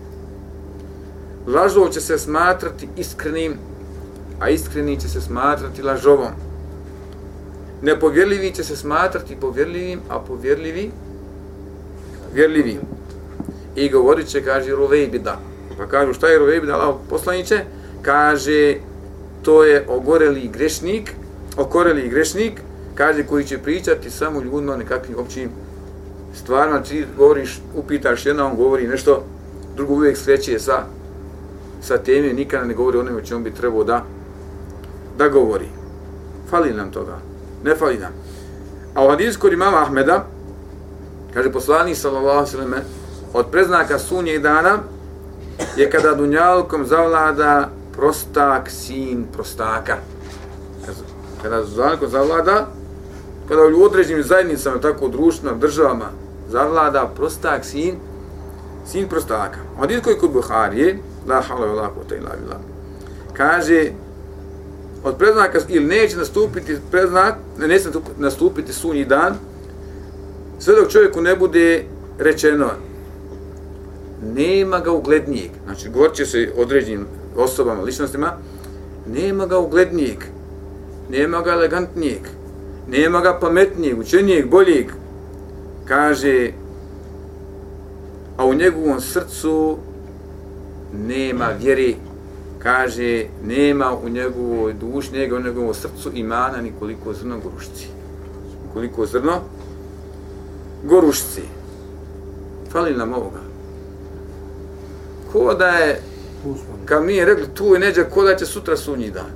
[1.47, 3.55] Lažov će se smatrati iskrenim,
[4.41, 6.33] a iskreni će se smatrati lažovom.
[7.83, 10.91] Nepovjerljivi će se smatrati povjerljivim, a povjerljivi
[12.35, 12.81] vjerljivim.
[13.77, 15.39] I govorit će, kaže, Ruvejbida.
[15.79, 17.65] Pa kažu šta je Ruvebi Allah poslaniće?
[18.03, 18.77] Kaže
[19.43, 21.13] to je ogoreli grešnik,
[21.57, 22.61] okoreli grešnik,
[22.95, 25.51] kaže koji će pričati samo ljudima nekakvim općim
[26.35, 29.25] stvarno ti govoriš, upitaš jedna, on govori nešto,
[29.77, 30.83] drugo uvijek sreće sa,
[31.83, 34.05] sa teme, nikada ne govori onome o čemu bi trebao da,
[35.19, 35.69] da govori.
[36.51, 37.19] Fali nam toga,
[37.65, 38.13] ne fali nam.
[38.95, 40.27] A u hadisu kod imama Ahmeda,
[41.35, 42.75] kaže poslani sallallahu sallam,
[43.33, 44.79] od preznaka sunje i dana
[45.77, 49.97] je kada dunjalkom zavlada prostak, sin prostaka.
[51.43, 52.67] Kada dunjalkom zavlada,
[53.49, 56.11] kada u određenim zajednicama, tako društvima, državama,
[56.49, 57.95] zavlada prostak, sin,
[58.87, 59.59] sin prostaka.
[59.79, 62.61] Hadis koji kod Buharije, la hala la kota ila bila,
[63.33, 63.91] kaže,
[65.05, 69.35] od preznaka, ili neće nastupiti preznak, ne neće nastupiti sunji dan,
[70.59, 71.85] sve dok čovjeku ne bude
[72.19, 72.71] rečeno,
[74.35, 78.33] nema ga uglednijeg, znači govorit će se određenim osobama, ličnostima,
[79.07, 80.25] nema ga uglednijeg,
[81.11, 82.21] nema ga elegantnijeg,
[82.89, 84.93] nema ga pametnijeg, učenijeg, boljeg,
[85.85, 86.51] kaže,
[88.37, 89.77] a u njegovom srcu
[91.07, 91.97] nema vjeri,
[92.59, 97.87] kaže, nema u njegovoj duši, njega u njegovom srcu imana nikoliko zrno gorušci.
[98.73, 99.41] Koliko zrno
[100.85, 101.43] gorušci.
[102.73, 103.41] Fali nam ovoga.
[105.33, 106.01] Ko da je,
[106.85, 109.31] kad mi je rekli, tu je neđe, ko da će sutra sunji dan.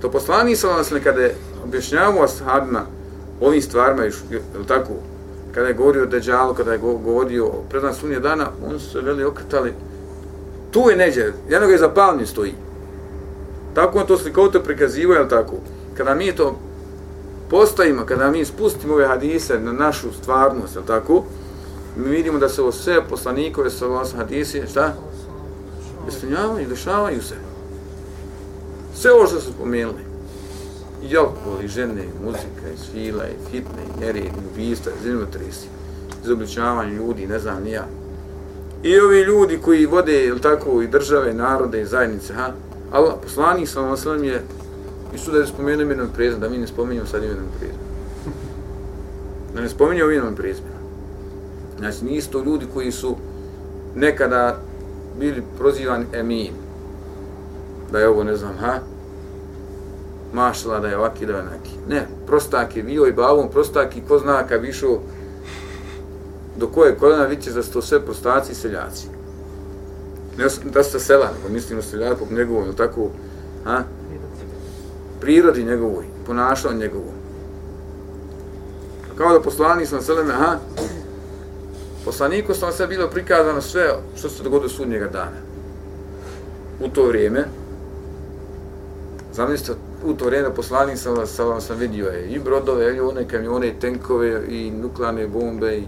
[0.00, 2.86] To poslani sa vas kada je objašnjavamo ashabima
[3.40, 4.12] ovim stvarima, je
[4.68, 4.90] tako,
[5.54, 9.00] kada je govorio o Deđalu, kada je govorio o prednan sunnije dana, oni su se
[9.00, 9.72] veli okretali.
[10.70, 12.54] Tu je neđe, jednog je zapalni stoji.
[13.74, 15.54] Tako on to slikovito prikazivo, je tako?
[15.96, 16.58] Kada mi to
[17.50, 21.24] postavimo, kada mi spustimo ove hadise na našu stvarnost, je tako?
[21.96, 24.92] Mi vidimo da se ovo sve poslanikove sa vas hadisi, šta?
[26.08, 27.34] Ispunjavaju, dešavaju se.
[28.94, 30.13] Sve ovo što su spomenuli
[31.10, 35.04] i alkohol, i žene, i muzika, i svila, i fitne, i nered, i ubijstva, i
[35.04, 35.66] zemljotresi,
[36.24, 37.86] izobličavanje ljudi, ne znam, nija.
[38.82, 42.52] I ovi ljudi koji vode, ili tako, i države, narode, i zajednice, ha?
[42.92, 44.42] Allah, poslanik sa vam je,
[45.14, 47.78] i su da je spomenuo imenom prezme, da mi ne spominjamo sad imenom prezme.
[49.54, 50.66] Da ne spominjamo imenom prezme.
[51.78, 53.16] Znači, nisu to ljudi koji su
[53.94, 54.58] nekada
[55.18, 56.52] bili prozivani emin.
[57.92, 58.78] Da je ovo, ne znam, ha?
[60.34, 61.70] Mašala da je ovaki da je onaki.
[61.88, 65.00] Ne, prostak je bio i bavom, prostak i ko zna kad višao
[66.56, 69.06] do koje kolena vidite da su to sve prostaci i seljaci.
[70.38, 73.10] Ne da su sela, nego mislimo seljaci po njegovom, ili tako,
[73.66, 73.82] a?
[75.20, 77.14] prirodi njegovoj, ponašao njegovom.
[79.18, 80.58] Kao da poslani sam seleme, ha?
[82.04, 85.36] Poslaniku sam sve bilo prikazano sve što se dogodilo sudnjega dana.
[86.80, 87.44] U to vrijeme,
[89.32, 93.68] zamislite, u to vrijeme poslanik sam, sam, sam vidio je i brodove, i one kamione,
[93.68, 95.84] i tenkove, i nuklearne bombe, i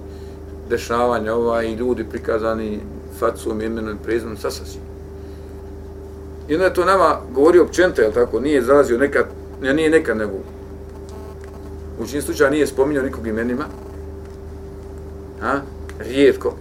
[0.69, 2.81] dešavanja ova, i ljudi prikazani
[3.19, 4.83] facom, imenom i prezimom, sa sasvim.
[6.49, 9.27] I onda je to nama govorio općento, jel tako, nije zalazio nekad,
[9.63, 10.33] ja nije nekad, nego
[12.01, 13.65] u čini slučaja nije spominjao nikog imenima,
[15.43, 15.61] a,
[15.99, 16.55] rijetko,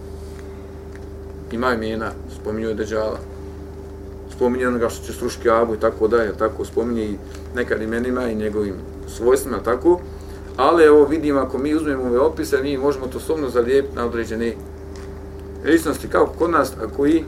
[1.52, 3.18] ima imena, spominjao je Deđala,
[4.36, 6.64] spominje onoga što će struški abu i tako dalje, tako?
[6.64, 7.16] Spominje i
[7.56, 8.74] nekad imenima i njegovim
[9.08, 10.00] svojstvima, tako.
[10.56, 14.54] Ali evo vidim, ako mi uzmemo ove opise, mi možemo to sobno zalijepiti na određene
[15.64, 17.24] ličnosti, kao kod nas, ako i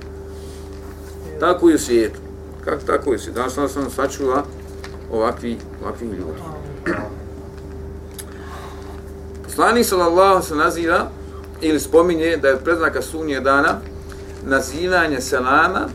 [1.41, 2.19] tako i u svijetu.
[2.65, 3.41] Kako tako i u svijetu.
[3.41, 4.45] Danas sam sačula
[5.13, 6.41] ovakvi, ovakvi ljudi.
[9.45, 11.11] Poslanik sallallahu se naziva
[11.61, 13.81] ili spominje da je predznaka sunnije dana
[14.47, 15.89] nazivanje selama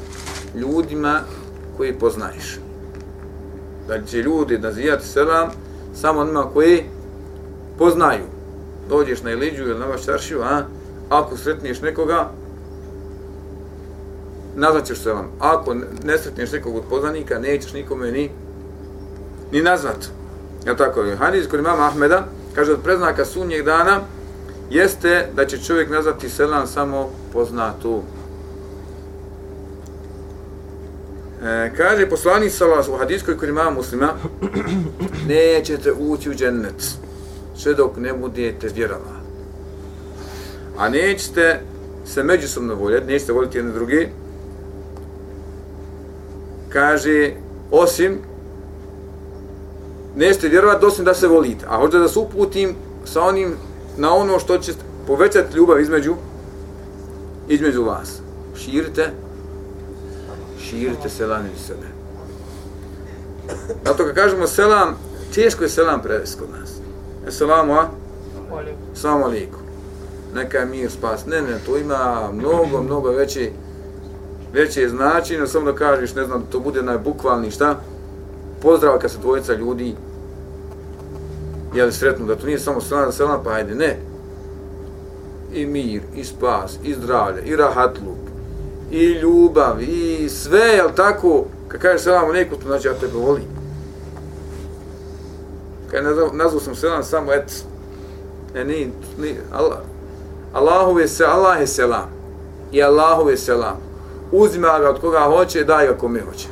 [0.56, 1.20] ljudima
[1.78, 2.63] koji poznaješ.
[3.88, 5.50] Da će ljudi nazivati selam
[5.96, 6.84] samo onima koji
[7.78, 8.24] poznaju.
[8.90, 10.62] Dođeš na Iliđu ili na vaš čaršiju, a
[11.10, 12.30] ako sretniš nekoga,
[14.56, 15.28] nazvat ćeš selam.
[15.40, 18.30] Ako ne sretniš nekog od poznanika, nećeš nikome ni,
[19.52, 20.10] ni nazvat.
[20.66, 21.16] Ja tako je.
[21.16, 24.00] Hadis kod imama Ahmeda kaže od preznaka sunnjeg dana
[24.70, 28.02] jeste da će čovjek nazvati selam samo poznatu
[31.44, 34.14] E, kaže poslanik sallallahu u hadiskoj kod imama muslima,
[35.28, 36.84] nećete ući u džennet
[37.58, 39.24] sve dok ne budete vjerovali.
[40.78, 41.60] A nećete
[42.06, 44.08] se međusobno voljeti, nećete voljeti jedne druge.
[46.70, 47.32] Kaže,
[47.72, 48.18] osim,
[50.16, 51.66] nećete vjerovati osim da se volite.
[51.70, 52.76] A hoćete da se uputim
[53.06, 53.54] sa onim,
[53.98, 54.74] na ono što će
[55.08, 56.16] povećati ljubav između,
[57.48, 58.20] između vas.
[58.58, 59.10] Širite
[60.70, 61.88] širite selam iz sebe.
[63.86, 64.96] Zato kad kažemo selam,
[65.34, 66.70] teško je selam prevesti kod nas.
[67.30, 67.88] Selamu, a?
[68.94, 69.58] Assalamu aliku.
[70.36, 71.26] Neka je mir spas.
[71.26, 73.52] Ne, ne, to ima mnogo, mnogo veće,
[74.54, 77.80] veće značenje, samo da kažeš, ne znam, to bude najbukvalni, šta?
[78.62, 79.96] Pozdrav kad se dvojica ljudi
[81.76, 84.00] jeli sretnu, da to nije samo selam, selam, pa ajde, ne.
[85.54, 88.23] I mir, i spas, i zdravlje, i rahatluk,
[88.94, 93.46] i ljubav, i sve, jel tako, kad kažeš selam alaikum, to znači ja tebe volim.
[95.92, 97.66] Kad nazvao, nazvao sam selam samo et,
[98.54, 99.78] ne, ni, ni, Allah,
[100.54, 102.10] Allahu je se, Allah je selam.
[102.72, 103.78] I Allahu je selam.
[104.32, 106.48] Uzima ga od koga hoće, daj ga kome hoće.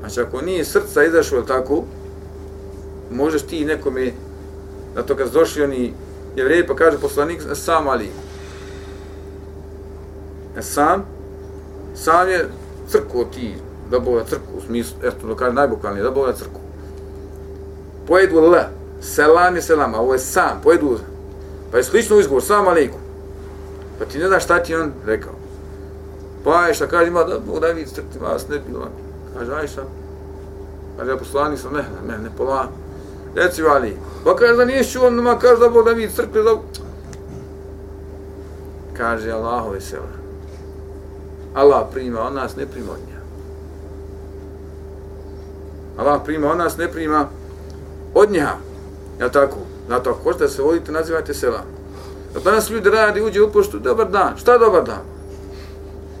[0.00, 1.82] Znači, ako nije srca izašlo tako,
[3.10, 4.12] možeš ti nekome,
[4.94, 5.94] na to kad došli oni
[6.36, 8.10] jevreji, pa kaže poslanik, sam ali.
[10.58, 11.04] E sam,
[11.94, 12.48] sam je
[12.88, 13.54] crkuo ti,
[13.90, 16.60] da bova crkvu, u smislu, eto, da kaže najbukvalnije, da bova crkvu.
[18.06, 18.54] Pojedu L,
[19.00, 20.98] selam je selam, a ovo je sam, pojedu,
[21.70, 22.98] pa je slično izgovor, sam aliku.
[23.98, 25.32] Pa ti ne znaš šta ti on rekao.
[26.44, 28.88] Pa je šta kaže, ima da Bog da vidi crkti vas, ne bilo.
[29.38, 29.82] Kaže, aj šta?
[30.98, 32.68] Kaže, ja poslani sam, ne, ne, ne, pola.
[33.34, 33.96] Reci vali.
[34.24, 36.56] Pa kaže, da nije čuo, ma kaže da Bog da vidi crkti, da...
[38.96, 40.21] Kaže, Allahove sela.
[41.54, 43.20] Allah prima od nas, ne prima od nja.
[45.96, 47.28] Allah prima od nas, ne prima
[48.14, 48.50] od nja.
[49.20, 49.56] Ja tako?
[49.88, 51.64] Zato ako hoćete se vodite, nazivajte selam.
[52.34, 54.36] Da danas ljudi radi, uđe u poštu, dobar dan.
[54.36, 55.02] Šta dobar dan?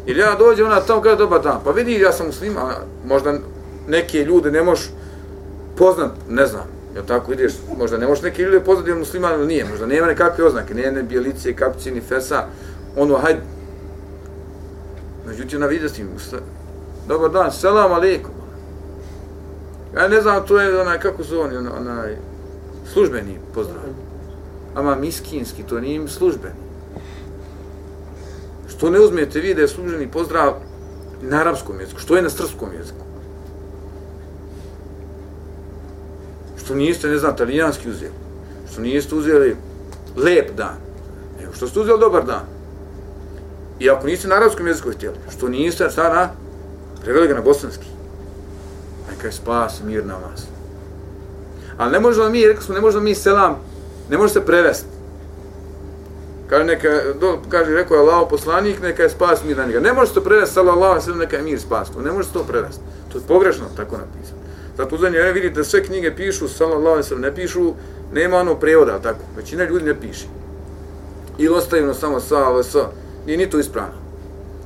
[0.06, 1.60] Ili ja dođem, ona tamo kaže dobar dan.
[1.64, 2.74] Pa vidi, ja sam muslima,
[3.06, 3.34] možda
[3.88, 4.90] neke ljude ne možeš
[5.76, 6.64] poznat, ne znam.
[6.96, 9.64] Ja tako ideš, možda ne možeš neke ljude poznat ili musliman ili nije.
[9.64, 12.44] Možda nema nekakve oznake, nije ne bijelice, kapci, ni fesa.
[12.96, 13.40] Ono, hajde,
[15.32, 16.04] Međutim, na videsti,
[17.08, 18.34] dobar dan, selam aleikum.
[19.96, 22.16] Ja ne znam, to je onaj, kako su oni, ono, onaj,
[22.92, 23.82] službeni pozdrav.
[24.74, 26.54] Ama miskinski, to nije im službeni.
[28.68, 30.54] Što ne uzmete vi da je službeni pozdrav
[31.22, 32.00] na arapskom jeziku?
[32.00, 33.04] Što je na srpskom jeziku?
[36.64, 38.12] Što niste, ne znam, talijanski uzeli?
[38.72, 39.56] Što niste uzeli
[40.16, 40.76] lep dan?
[41.42, 42.61] Evo, što ste uzeli dobar dan?
[43.78, 46.28] I ako niste na arabskom jeziku htjeli, što niste, šta na?
[47.02, 47.86] Preveli ga na bosanski.
[49.10, 50.46] Neka je spas, mir na vas.
[51.78, 53.56] Ali ne možemo mi, rekli smo, ne možemo mi selam,
[54.10, 54.86] ne može se prevesti.
[56.48, 56.88] Kaže, neka,
[57.20, 59.80] do, kaže, rekao je Allah poslanik, neka je spas mir na njega.
[59.80, 61.88] Ne može se to prevesti, sallallahu sallam, neka je mir spas.
[62.04, 62.82] Ne može se to prevesti.
[63.12, 64.40] To je pogrešno tako napisano.
[64.76, 67.74] Zato uzanje, ja vidite da sve knjige pišu, sallallahu sallam, ne pišu,
[68.12, 69.18] nema ono prevoda, tako.
[69.36, 70.26] Većina ljudi ne piše.
[71.38, 72.88] Ili ostavimo samo sa, ali sa.
[73.26, 73.94] Nije ni to ispravno.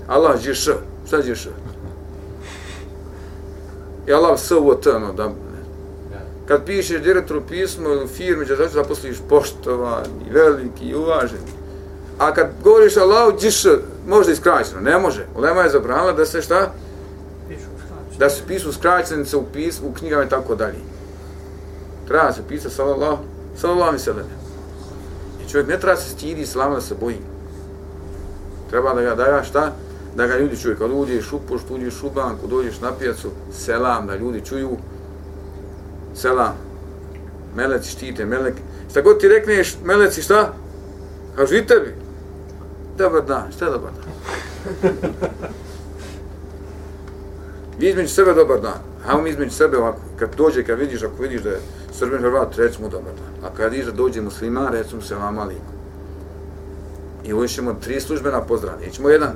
[0.06, 0.72] Allah je š.
[1.06, 1.48] Šta je š?
[4.06, 5.32] I Allah s u t, no, da,
[6.46, 11.52] kad pišeš direktoru pismo ili firme, da zaposliš poštovani, veliki i uvaženi.
[12.18, 13.64] A kad govoriš Allah, džiš,
[14.08, 15.26] može iskraćeno, ne može.
[15.36, 16.72] Ulema je zabranila da se šta?
[18.18, 20.78] Da se pisu skraćenice u, pis, u knjigama i tako dalje.
[22.08, 23.18] Treba se pisati sallallahu,
[23.56, 24.26] sallallahu mi sallam.
[25.46, 27.18] I čovjek ne treba se stidi islama da se boji.
[28.70, 29.72] Treba da ga daja šta?
[30.16, 30.76] Da ga ljudi čuje.
[30.76, 34.76] Kad uđeš u poštu, uđeš u banku, dođeš na pijacu, selam, da ljudi čuju.
[36.14, 36.54] Selam.
[37.56, 38.54] Meleci štite, melek.
[38.90, 40.52] Šta god ti rekneš, meleci šta?
[41.36, 41.94] Kažu i tebi.
[42.98, 44.04] Dobar dan, šta je dobar dan?
[47.78, 48.80] Vi između sebe dobar dan.
[49.06, 51.60] A mi između sebe ovako, kad dođe, kad vidiš, ako vidiš da je
[51.92, 53.50] Srbin Hrvat, recimo dobar dan.
[53.50, 55.75] A kad vidiš da dođe muslima, recimo se vam aliku
[57.26, 59.32] i uvišemo tri službena pozdrava, nećemo jedan.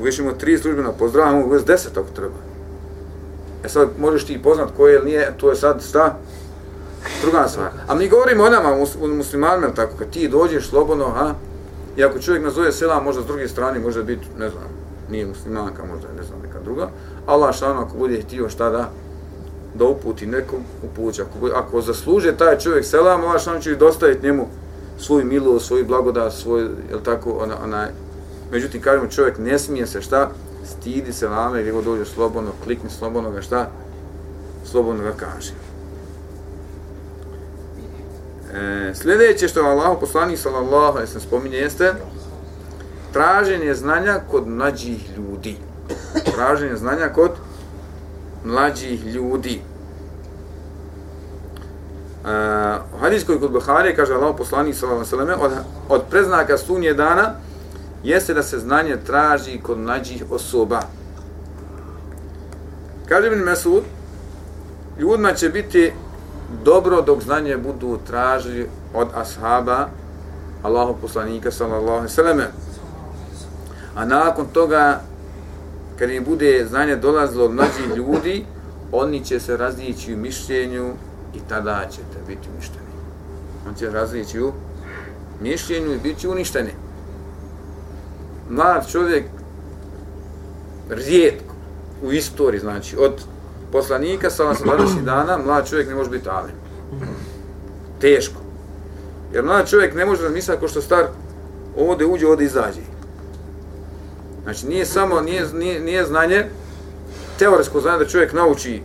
[0.00, 2.36] Uvišemo tri službena pozdrava, mogu uvesti deset ako treba.
[3.64, 6.18] E sad možeš ti poznat koje ili nije, to je sad šta?
[7.22, 7.70] druga stvar.
[7.86, 8.76] A mi govorimo o nama,
[9.16, 11.34] muslimanima, tako, kad ti dođeš slobodno, ha,
[11.96, 14.64] i ako čovjek nazove sela, možda s druge strane, može biti, ne znam,
[15.10, 16.88] nije muslimanka, možda ne znam, neka druga,
[17.26, 18.90] Allah šta ono, ako bude htio šta da,
[19.74, 21.22] da uputi nekom, upući.
[21.22, 24.46] Ako, ako zasluže taj čovjek selam, Allah šta ono će dostaviti njemu
[24.98, 27.88] svoju milost, svoju blagodat, svoj, jel tako, ona, ona,
[28.52, 30.30] međutim, kažemo, čovjek ne smije se šta,
[30.64, 33.70] stidi se lame, gdje dođe slobodno, klikni slobodno ga šta,
[34.64, 35.52] slobodno ga kaže.
[38.54, 41.94] E, sljedeće što Allah poslani sallallahu alejhi ve spominje jeste
[43.12, 45.56] traženje znanja kod mlađih ljudi.
[46.34, 47.30] Traženje znanja kod
[48.44, 49.60] mlađih ljudi.
[52.28, 55.52] Uh, hadis koji kod Buhari kaže Allah poslanik sallallahu alejhi ve od
[55.88, 57.34] od preznaka sunje dana
[58.04, 60.80] jeste da se znanje traži kod mlađih osoba.
[63.08, 63.82] Kaže Ibn Mesud,
[64.98, 65.92] ljudima će biti
[66.64, 69.88] dobro dok znanje budu tražili od ashaba
[70.62, 72.50] Allahu poslanika sallallahu alejhi ve selleme.
[73.94, 75.00] A nakon toga
[75.98, 78.44] kad im bude znanje dolazilo od mlađih ljudi,
[78.92, 80.92] oni će se razlići u mišljenju
[81.34, 82.88] i tada ćete biti uništeni.
[83.68, 84.52] On će razlići u
[85.40, 86.70] mišljenju i biti uništeni.
[88.50, 89.24] Mlad čovjek
[90.88, 91.54] rijetko
[92.02, 93.12] u istoriji, znači od
[93.72, 96.54] poslanika sa 20 dana, mlad čovjek ne može biti alim.
[98.00, 98.40] Teško.
[99.32, 101.04] Jer mlad čovjek ne može razmisliti ako što star
[101.76, 102.80] ovdje uđe, ovdje izađe.
[104.42, 106.44] Znači nije samo, nije, nije, nije znanje,
[107.38, 108.82] teoretsko znanje da čovjek nauči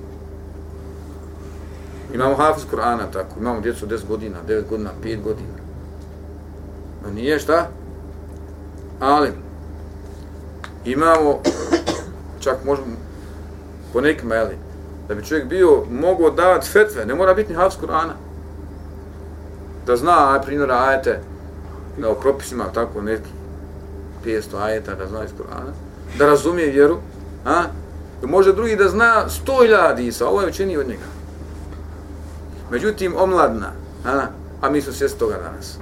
[2.13, 5.53] Imamo hafiz Kur'ana tako, imamo djecu 10 godina, 9 godina, 5 godina.
[7.05, 7.67] No nije šta?
[8.99, 9.31] Ali,
[10.85, 11.39] imamo,
[12.39, 12.87] čak možemo,
[13.93, 14.57] po nekim, jeli,
[15.07, 18.13] da bi čovjek bio, mogao davati fetve, ne mora biti ni hafiz Kur'ana.
[19.85, 21.19] Da zna, aj primjera, ajete,
[21.97, 23.29] da o propisima, tako, neki,
[24.25, 25.71] 500 ajeta, da zna iz Kur'ana,
[26.17, 26.97] da razumije vjeru,
[27.45, 27.63] a?
[28.21, 31.22] Da može drugi da zna 100.000 hadisa, ovo ovaj je učinio od njega.
[32.73, 33.71] Međutim, omladna,
[34.05, 34.25] a,
[34.61, 35.77] a mi smo svjesni toga danas,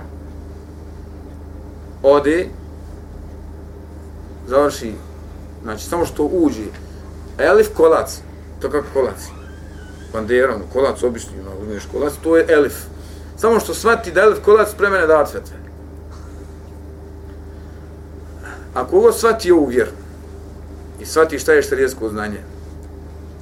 [2.04, 2.48] ode,
[4.48, 4.94] završi,
[5.64, 6.66] znači samo što uđe,
[7.38, 8.22] elif kolac,
[8.62, 9.30] to kako kolac,
[10.14, 12.76] banderom, kolac obični, no, uzmeš kolac, to je elif.
[13.38, 15.58] Samo što shvati da elif kolac spremene davat fetve.
[18.74, 19.92] Ako ovo shvati ovu vjeru
[21.00, 22.42] i shvati šta je štarijesko znanje,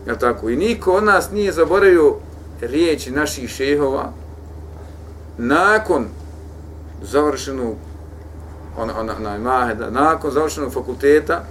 [0.08, 0.50] je tako?
[0.50, 2.16] I niko od nas nije zaboravio
[2.62, 4.12] riječi naših šehova
[5.38, 6.06] nakon
[7.02, 7.76] završenog
[8.78, 11.44] ona, ona, ona, maheda, nakon završenog fakulteta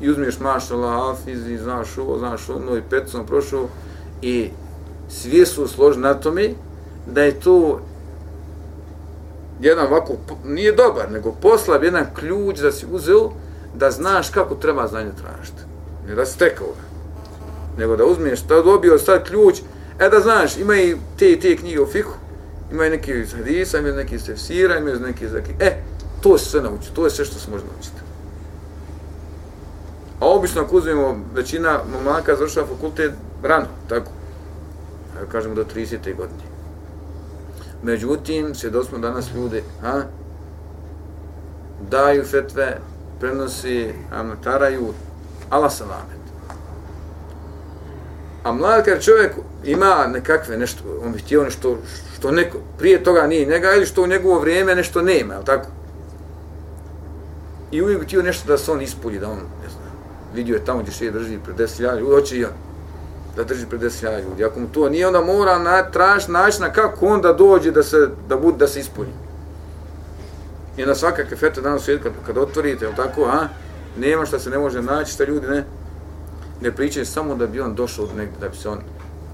[0.00, 3.68] i uzmiješ mašala, alfiz i znaš ovo, znaš ono i pet sam prošao
[4.22, 4.50] i
[5.08, 6.50] svi su složni na tome
[7.06, 7.80] da je to
[9.60, 10.12] jedan ovako,
[10.44, 13.30] nije dobar, nego poslab jedan ključ da si uzeo
[13.74, 15.62] da znaš kako treba znanje tražiti.
[16.08, 16.88] Ne da si tekao ga.
[17.78, 19.60] Nego da uzmiješ, da dobio sad ključ,
[20.00, 22.12] E da znaš, ima i te te knjige o fiku,
[22.72, 25.50] ima i neki iz hadisa, ima neki iz tefsira, ima i neki iz neki...
[25.60, 25.82] E,
[26.20, 27.96] to se sve nauči, to je sve što se može naučiti.
[30.20, 34.10] A obično ako uzmemo, većina momaka završava fakultet rano, tako.
[35.18, 36.16] Evo kažemo do 30.
[36.16, 36.42] godine.
[37.82, 40.02] Međutim, sve smo danas ljude, a,
[41.90, 42.78] daju fetve,
[43.20, 44.92] prenosi, amataraju,
[45.50, 46.17] ala salame.
[48.42, 49.32] A mlad kad čovjek
[49.64, 51.78] ima nekakve nešto, on bi htio nešto
[52.18, 55.68] što neko, prije toga nije njega ili što u njegovo vrijeme nešto nema, je tako?
[57.70, 59.82] I uvijek htio nešto da se on ispulji, da on, ne znam,
[60.34, 62.52] vidio je tamo gdje še drži pred 10.000 ljudi, hoće i on
[63.36, 64.44] da drži pred 10.000 ljudi.
[64.44, 67.82] Ako mu to nije, onda mora na, traž način na kako on da dođe da
[67.82, 69.12] se, da bude, da se ispulji.
[70.76, 73.48] I na svaka fete danas svijet, kad, kad otvorite, je tako, a?
[73.96, 75.64] Nema što se ne može naći, šta ljudi ne,
[76.60, 78.78] ne pričaju samo da bi on došao od negdje, da bi se on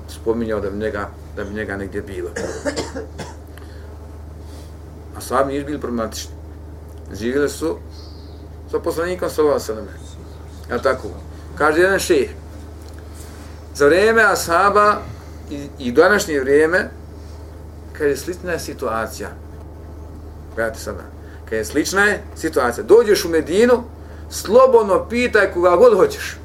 [0.09, 2.31] spominjao da bi njega, da bi njega negdje bilo.
[5.17, 6.31] A sami nisu bili problematični.
[7.13, 7.77] Živjeli su
[8.71, 9.93] sa poslanikom sa ova sveme.
[10.71, 11.09] Ja tako?
[11.59, 12.31] Kaže jedan šeh.
[13.75, 14.97] Za vrijeme Asaba
[15.51, 16.91] i, i današnje vrijeme,
[17.93, 19.29] kad je slična situacija,
[20.55, 21.03] gledajte sada,
[21.45, 23.83] kad je slična je situacija, dođeš u Medinu,
[24.31, 26.37] slobodno pitaj koga god hoćeš.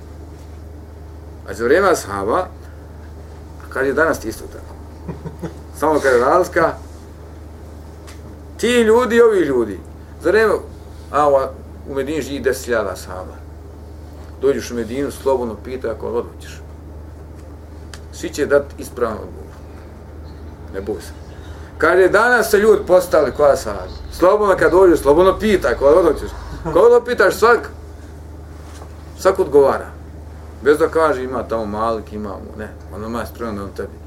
[1.50, 2.48] A za vrijeme ashaba,
[3.70, 4.76] kad je danas isto tako,
[5.80, 6.74] samo kad je razlika,
[8.58, 9.80] ti ljudi i ovi ljudi,
[10.24, 10.54] za vrijeme,
[11.12, 11.50] a
[11.90, 13.36] u Medini živi deset ljada ashaba,
[14.42, 16.62] dođeš u Medinu, slobodno pita ako odlučiš.
[18.14, 19.56] Svi će dati ispravno odgovor.
[20.74, 21.12] Ne boj se.
[21.78, 26.30] Kad je danas se ljudi postali koja sad, slobodno kad dođu, slobodno pita ako odlučiš.
[26.64, 27.70] Kako pitaš svak,
[29.20, 29.99] svak odgovara.
[30.64, 32.68] Bez da kaže ima tamo malik, imamo, ne.
[32.96, 33.98] Ono ima spreman da on tebi.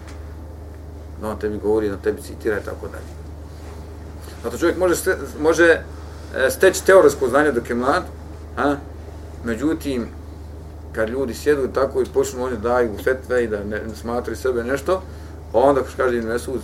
[1.21, 3.23] Da on tebi govori, da tebi citira i tako dalje.
[4.43, 8.03] Zato čovjek može, ste, može e, steći teoretsko znanje dok je mlad,
[8.57, 8.77] a?
[9.45, 10.09] međutim,
[10.93, 14.65] kad ljudi sjedu tako i počnu oni daju fetve i da ne, ne smatruju sebe
[14.65, 15.03] nešto,
[15.53, 16.61] pa onda kao kaže im Mesud,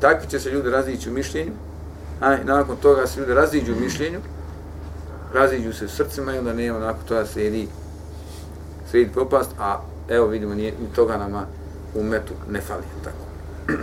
[0.00, 1.52] takvi će se ljudi razići u mišljenju,
[2.20, 4.18] a i nakon toga se ljudi raziđu u mišljenju,
[5.34, 7.68] raziđu se srcima i onda nema nakon toga slijedi
[8.90, 11.46] slijedi propast, a evo vidimo, nije, ni toga nama
[11.94, 12.82] u metu ne fali.
[13.04, 13.16] Tako.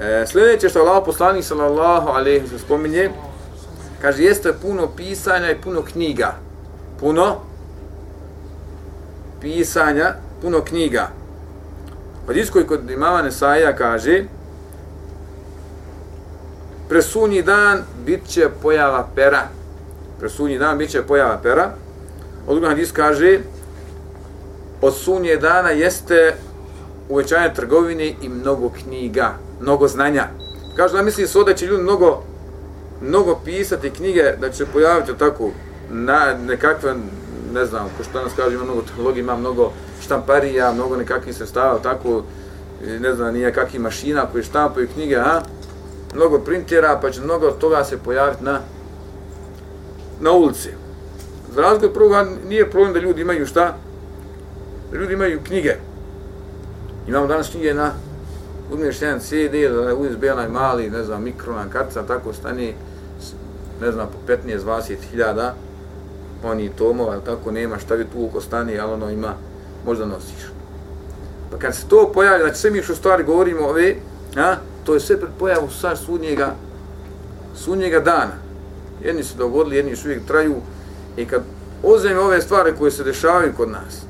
[0.00, 3.10] E, sljedeće što Allah poslanik sallallahu alaihi se spominje,
[4.02, 6.34] kaže, jeste puno pisanja i puno knjiga.
[7.00, 7.36] Puno
[9.40, 11.08] pisanja, puno knjiga.
[12.26, 14.24] Hadis koji kod imama Nesaija kaže,
[16.88, 19.48] presunji dan bit će pojava pera.
[20.18, 21.70] Presunji dan bit će pojava pera.
[22.46, 23.38] Od drugog hadis kaže,
[24.82, 26.34] od sunje dana jeste
[27.08, 30.28] uvećanje trgovine i mnogo knjiga, mnogo znanja.
[30.76, 32.22] Kažu da misli se da će ljudi mnogo,
[33.02, 35.50] mnogo pisati knjige, da će se pojaviti tako
[35.90, 36.94] na nekakve,
[37.54, 41.78] ne znam, ko što nas kaže, ima mnogo tehnologije, ima mnogo štamparija, mnogo nekakvih sredstava,
[41.78, 42.22] tako,
[43.00, 45.42] ne znam, nije kakvih mašina koji štampaju knjige, a?
[46.14, 48.60] mnogo printera, pa će mnogo toga se pojaviti na,
[50.20, 50.68] na ulici.
[51.54, 53.76] Za razliku od prvoga nije problem da ljudi imaju šta?
[54.92, 55.74] Da ljudi imaju knjige.
[57.08, 57.92] Imamo danas knjige na
[58.72, 62.74] uzmeš jedan CD, da USB onaj mali, ne znam, mikrona, kartica, tako stani,
[63.80, 65.54] ne znam, po 15-20 hiljada,
[66.44, 69.34] oni tomova, tako nema šta bi tu uko stani, ali ono ima,
[69.86, 70.52] možda nosiš.
[71.50, 73.94] Pa kad se to pojavi, znači sve mi što stvari govorimo ove,
[74.36, 74.54] a,
[74.84, 76.54] to je sve pred pojavu sa sudnjega,
[77.56, 78.47] sudnjega dana.
[79.04, 80.54] Jedni se dogodili, jedni još uvijek traju,
[81.16, 81.42] i kad
[81.82, 84.02] ozem ove stvari koje se dešavaju kod nas,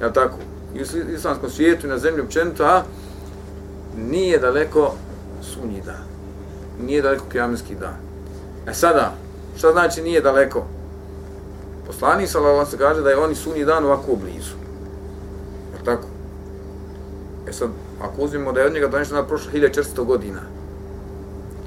[0.00, 0.36] ja tako,
[0.74, 2.82] i u islamskom svijetu i na zemlji općenito, a
[3.96, 4.94] nije daleko
[5.42, 6.04] sunji dan.
[6.86, 7.96] Nije daleko kijamenski dan.
[8.66, 9.14] E sada,
[9.56, 10.66] šta znači nije daleko?
[11.86, 14.54] Poslani sallallahu se kaže da je oni sunji dan ovako blizu.
[15.78, 16.06] Je tako?
[17.48, 17.68] E sad,
[18.00, 20.40] ako uzmimo da je od njega donešeno na 1400 godina,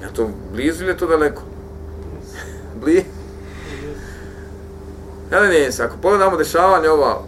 [0.02, 1.42] ja to blizu ili je to daleko?
[2.82, 3.04] Bli.
[5.32, 7.22] Ja ne ako pogledamo dešavanje ova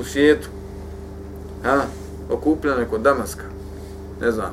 [0.00, 0.48] u svijetu,
[1.62, 1.80] ha,
[2.30, 3.44] okupljeno kod Damaska,
[4.20, 4.50] ne znam,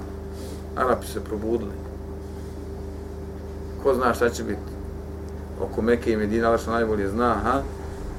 [0.75, 1.71] Arapi se probudili.
[3.83, 4.59] Ko zna šta će biti?
[5.61, 7.61] Oko Meke i Medina, ali što najbolje zna, ha?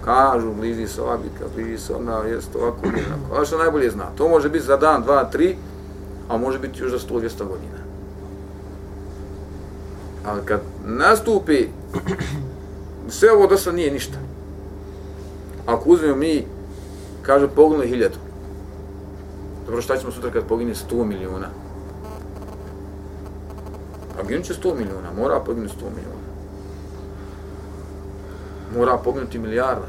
[0.04, 3.34] Kažu, bliži se ova bitka, bliži se ona, jest ovako, jednako.
[3.36, 4.04] Ali što najbolje zna.
[4.16, 5.56] To može biti za dan, dva, tri,
[6.28, 7.80] a može biti još za 100-200 godina.
[10.26, 11.68] Ali kad nastupi,
[13.08, 14.18] sve ovo dosta nije ništa.
[15.66, 16.46] Ako uzmemo mi,
[17.22, 18.16] kaže, poginulo hiljadu.
[19.66, 21.48] Dobro, šta ćemo sutra kad pogine 100 miliona?
[24.18, 26.30] A ginut će 100 miliona, mora poginuti 100 miliona.
[28.76, 29.86] Mora poginuti milijarda.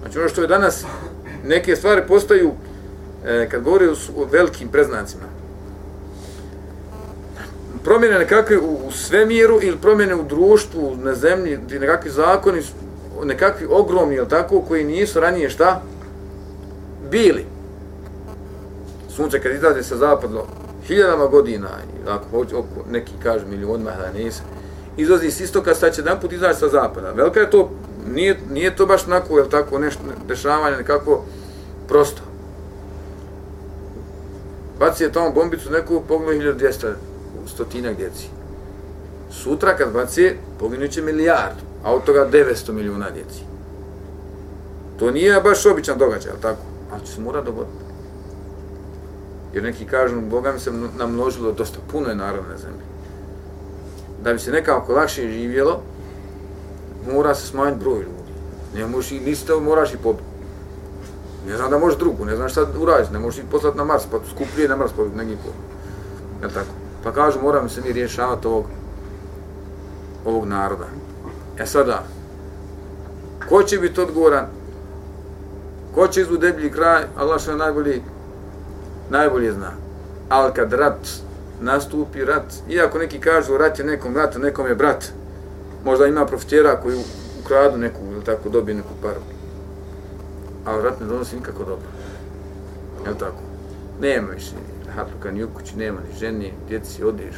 [0.00, 0.84] Znači ono što je danas,
[1.44, 2.50] neke stvari postaju,
[3.24, 5.35] e, kad govori o, o velikim preznacima,
[7.86, 12.62] promjene nekakve u, u svemiru ili promjene u društvu, na zemlji, gdje nekakvi zakoni,
[13.24, 15.82] nekakvi ogromni, ili tako, koji nisu ranije šta?
[17.10, 17.46] Bili
[19.16, 20.46] sunce kad izlazi sa zapadlo,
[20.86, 21.68] hiljadama godina,
[22.08, 24.42] ako hoće, oko neki kažu milionima, da nisu,
[24.96, 27.12] izlazi s istoka, sad će jedan put izaći sa zapada.
[27.12, 27.70] Velika je to,
[28.14, 31.22] nije, nije to baš nako, je tako, nešto dešavanje, nekako
[31.88, 32.22] prosto.
[34.78, 37.15] Baci je tamo bombicu, neku pogledaj 1200
[37.48, 38.28] stotinak djeci.
[39.30, 43.40] Sutra kad baci, poginut će milijardu, a od toga 900 milijuna djeci.
[44.98, 46.60] To nije baš običan događaj, ali tako?
[46.92, 47.84] Ali će se mora dogoditi.
[49.54, 52.82] Jer neki kažu, Boga mi se namnožilo dosta, puno je naroda na zemlji.
[54.24, 55.82] Da bi se nekako lakše živjelo,
[57.12, 58.32] mora se smanjiti broj ljudi.
[58.74, 60.24] Ne možeš i niste, moraš i pobiti.
[61.48, 64.02] Ne znam da možeš drugu, ne znam šta uraditi, ne možeš i poslati na Mars,
[64.10, 65.76] pa skuplije na Mars pa negdje pobiti.
[66.42, 66.85] Je tako?
[67.06, 68.64] Pa kažu, moramo se mi rješavati ovog,
[70.24, 70.84] ovog naroda.
[71.58, 72.02] E sada,
[73.48, 74.46] ko će biti odgovoran?
[75.94, 77.02] Ko će izvu deblji kraj?
[77.16, 78.02] Allah što je najbolji
[79.10, 79.70] najbolje zna.
[80.28, 81.08] Ali kad rat
[81.60, 85.04] nastupi, rat, iako neki kažu rat je nekom rat, nekom je brat,
[85.84, 86.98] možda ima profitjera koji
[87.44, 89.20] ukradu neku ili tako dobije neku paru.
[90.64, 91.88] Ali rat ne donosi nikako dobro.
[93.06, 93.42] Je tako?
[94.00, 94.52] Nema više
[94.96, 97.34] hatluka ni u kući, nema ni ženi, djeci odeš,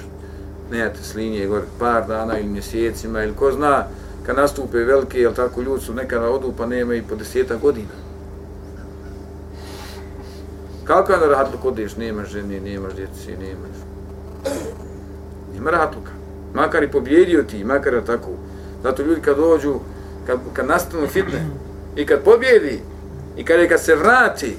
[0.71, 3.85] nemate linije gore par dana ili mjesecima ili ko zna,
[4.27, 8.09] kad nastupe velike, jel tako, ljudi su nekada odu pa nema i po deseta godina.
[10.85, 13.77] Kako je na rahatluk odeš, nemaš žene, nemaš djeci, nemaš.
[15.55, 16.11] Nema rahatluka.
[16.55, 18.31] Makar i pobjedio ti, makar je tako.
[18.83, 19.75] Zato ljudi kad dođu,
[20.27, 21.47] kad, kad nastanu fitne,
[21.97, 22.81] i kad pobjedi,
[23.37, 24.57] i kad je kad se vrati,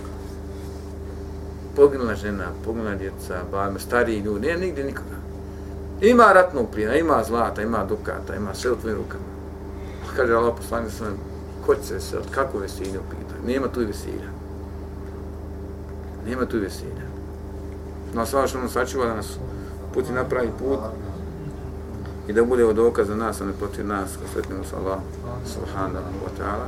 [1.80, 5.20] poginula žena, poginula djeca, bajme, stariji ljudi, nema nigdje nikoga.
[6.02, 9.30] Ima ratnog plijena, ima zlata, ima dukata, ima sve u tvojim rukama.
[10.06, 11.18] Pa kaže Allah poslani sam,
[11.66, 13.36] ko će se veseliti, kako veselje upita?
[13.48, 14.40] Nema tu veselja
[16.30, 17.06] nema tu veselja.
[18.14, 19.38] Na sva što nam sačuva da nas
[19.94, 20.80] puti napravi put
[22.28, 25.00] i da bude od dokaz za nas, a ne protiv nas, ko sretnemo sa Allah,
[25.46, 26.68] subhanahu wa ta'ala.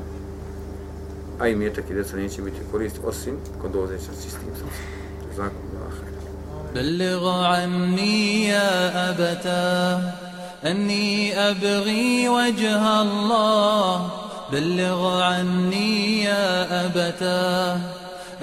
[1.40, 5.01] A i mjetak i djeca neće biti korist, osim kod dozeća čistim srcem.
[6.76, 10.02] بلغ عني يا أبتاه
[10.66, 14.10] أني أبغي وجه الله.
[14.52, 17.78] بلغ عني يا أبتاه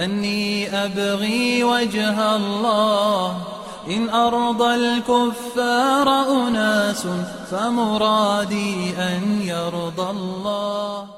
[0.00, 3.36] أني أبغي وجه الله.
[3.90, 6.08] إن أرضى الكفار
[6.48, 7.06] أناس
[7.50, 11.17] فمرادي أن يرضى الله.